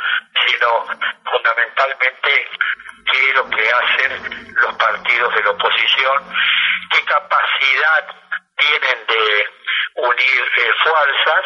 sino 0.45 0.85
fundamentalmente 1.31 2.49
qué 3.11 3.29
es 3.29 3.35
lo 3.35 3.49
que 3.49 3.69
hacen 3.69 4.55
los 4.55 4.75
partidos 4.75 5.33
de 5.33 5.43
la 5.43 5.49
oposición, 5.51 6.35
qué 6.91 7.03
capacidad 7.05 8.15
tienen 8.57 9.05
de 9.07 9.49
unir 9.95 10.51
eh, 10.57 10.73
fuerzas 10.83 11.45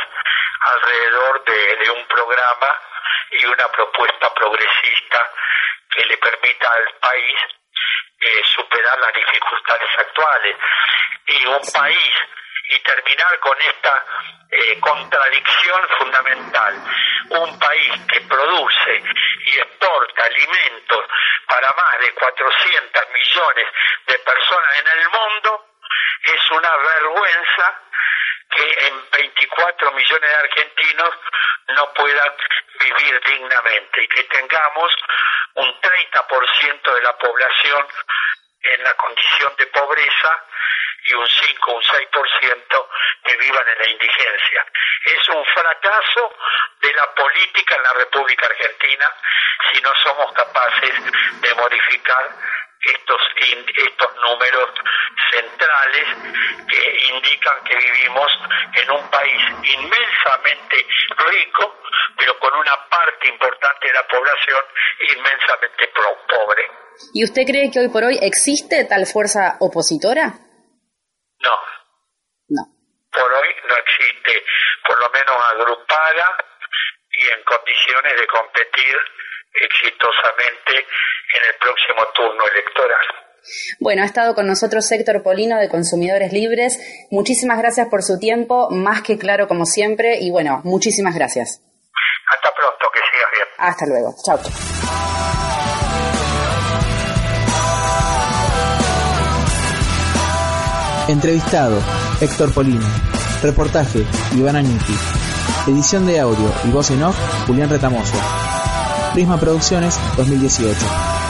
alrededor 0.61 1.43
de, 1.45 1.89
un 1.91 2.05
programa 2.07 2.75
y 3.31 3.45
una 3.45 3.67
propuesta 3.69 4.33
progresista 4.33 5.31
que 5.89 6.05
le 6.05 6.17
permita 6.17 6.69
al 6.69 6.93
país 6.99 7.37
eh, 8.19 8.41
superar 8.55 8.99
las 8.99 9.13
dificultades 9.13 9.89
actuales. 9.97 10.57
Y 11.27 11.45
un 11.45 11.61
país 11.73 12.13
y 12.71 12.79
terminar 12.79 13.37
con 13.39 13.61
esta 13.61 14.05
eh, 14.49 14.79
contradicción 14.79 15.81
fundamental. 15.97 16.73
Un 17.29 17.59
país 17.59 17.91
que 18.07 18.21
produce 18.21 19.03
y 19.45 19.57
exporta 19.57 20.23
alimentos 20.23 21.05
para 21.47 21.67
más 21.73 21.99
de 21.99 22.13
400 22.13 23.03
millones 23.13 23.67
de 24.07 24.19
personas 24.19 24.79
en 24.79 24.99
el 24.99 25.09
mundo 25.09 25.65
es 26.23 26.51
una 26.51 26.77
vergüenza 26.77 27.81
que 28.51 28.87
en 28.87 29.09
24 29.11 29.91
millones 29.91 30.29
de 30.29 30.35
argentinos 30.35 31.09
no 31.75 31.93
puedan 31.93 32.33
vivir 32.79 33.21
dignamente 33.25 34.03
y 34.03 34.07
que 34.07 34.23
tengamos 34.23 34.91
un 35.55 35.81
30% 35.81 36.95
de 36.95 37.01
la 37.01 37.17
población 37.17 37.87
en 38.63 38.83
la 38.83 38.93
condición 38.93 39.55
de 39.57 39.67
pobreza 39.67 40.45
y 41.05 41.13
un 41.13 41.27
5, 41.27 41.71
un 41.71 41.81
6% 41.81 42.87
que 43.23 43.37
vivan 43.37 43.67
en 43.67 43.79
la 43.79 43.89
indigencia. 43.89 44.65
Es 45.05 45.29
un 45.29 45.43
fracaso 45.45 46.35
de 46.81 46.93
la 46.93 47.13
política 47.13 47.75
en 47.75 47.83
la 47.83 47.93
República 47.93 48.47
Argentina 48.47 49.05
si 49.71 49.81
no 49.81 49.91
somos 50.03 50.31
capaces 50.33 50.93
de 51.41 51.53
modificar 51.55 52.35
estos, 52.81 53.21
estos 53.37 54.15
números 54.23 54.69
centrales 55.29 56.07
que 56.67 57.13
indican 57.13 57.63
que 57.63 57.75
vivimos 57.75 58.31
en 58.73 58.91
un 58.91 59.09
país 59.09 59.41
inmensamente 59.63 60.85
rico, 61.17 61.81
pero 62.17 62.39
con 62.39 62.53
una 62.55 62.75
parte 62.89 63.27
importante 63.27 63.87
de 63.87 63.93
la 63.93 64.07
población 64.07 64.63
inmensamente 65.15 65.87
pobre. 66.27 66.63
¿Y 67.13 67.23
usted 67.23 67.43
cree 67.45 67.69
que 67.71 67.79
hoy 67.79 67.89
por 67.89 68.03
hoy 68.03 68.17
existe 68.21 68.85
tal 68.85 69.05
fuerza 69.05 69.57
opositora? 69.59 70.50
No. 71.43 71.55
No. 72.49 72.63
Por 73.11 73.33
hoy 73.33 73.49
no 73.67 73.75
existe, 73.75 74.43
por 74.87 74.99
lo 74.99 75.09
menos 75.09 75.35
agrupada 75.53 76.37
y 77.11 77.27
en 77.27 77.43
condiciones 77.43 78.19
de 78.19 78.27
competir 78.27 78.97
exitosamente 79.53 80.77
en 80.77 81.45
el 81.49 81.55
próximo 81.59 82.05
turno 82.13 82.43
electoral. 82.47 83.21
Bueno, 83.79 84.03
ha 84.03 84.05
estado 84.05 84.35
con 84.35 84.47
nosotros 84.47 84.89
Héctor 84.91 85.23
Polino 85.23 85.57
de 85.57 85.67
Consumidores 85.67 86.31
Libres. 86.31 86.77
Muchísimas 87.09 87.57
gracias 87.57 87.87
por 87.89 88.03
su 88.03 88.19
tiempo, 88.19 88.69
más 88.69 89.01
que 89.01 89.17
claro 89.17 89.47
como 89.47 89.65
siempre, 89.65 90.17
y 90.19 90.31
bueno, 90.31 90.61
muchísimas 90.63 91.15
gracias. 91.15 91.61
Hasta 92.29 92.53
pronto, 92.53 92.87
que 92.93 92.99
sigas 92.99 93.31
bien. 93.33 93.47
Hasta 93.57 93.85
luego, 93.87 94.15
chao. 94.23 95.20
Entrevistado, 101.11 101.77
Héctor 102.21 102.53
Polino. 102.53 102.87
Reportaje, 103.43 104.05
Ivana 104.33 104.61
Nitti. 104.61 104.93
Edición 105.67 106.05
de 106.05 106.21
audio 106.21 106.53
y 106.63 106.69
voz 106.69 106.89
en 106.89 107.03
off, 107.03 107.17
Julián 107.45 107.69
Retamoso. 107.69 108.13
Prisma 109.13 109.37
Producciones 109.37 109.99
2018. 110.15 111.20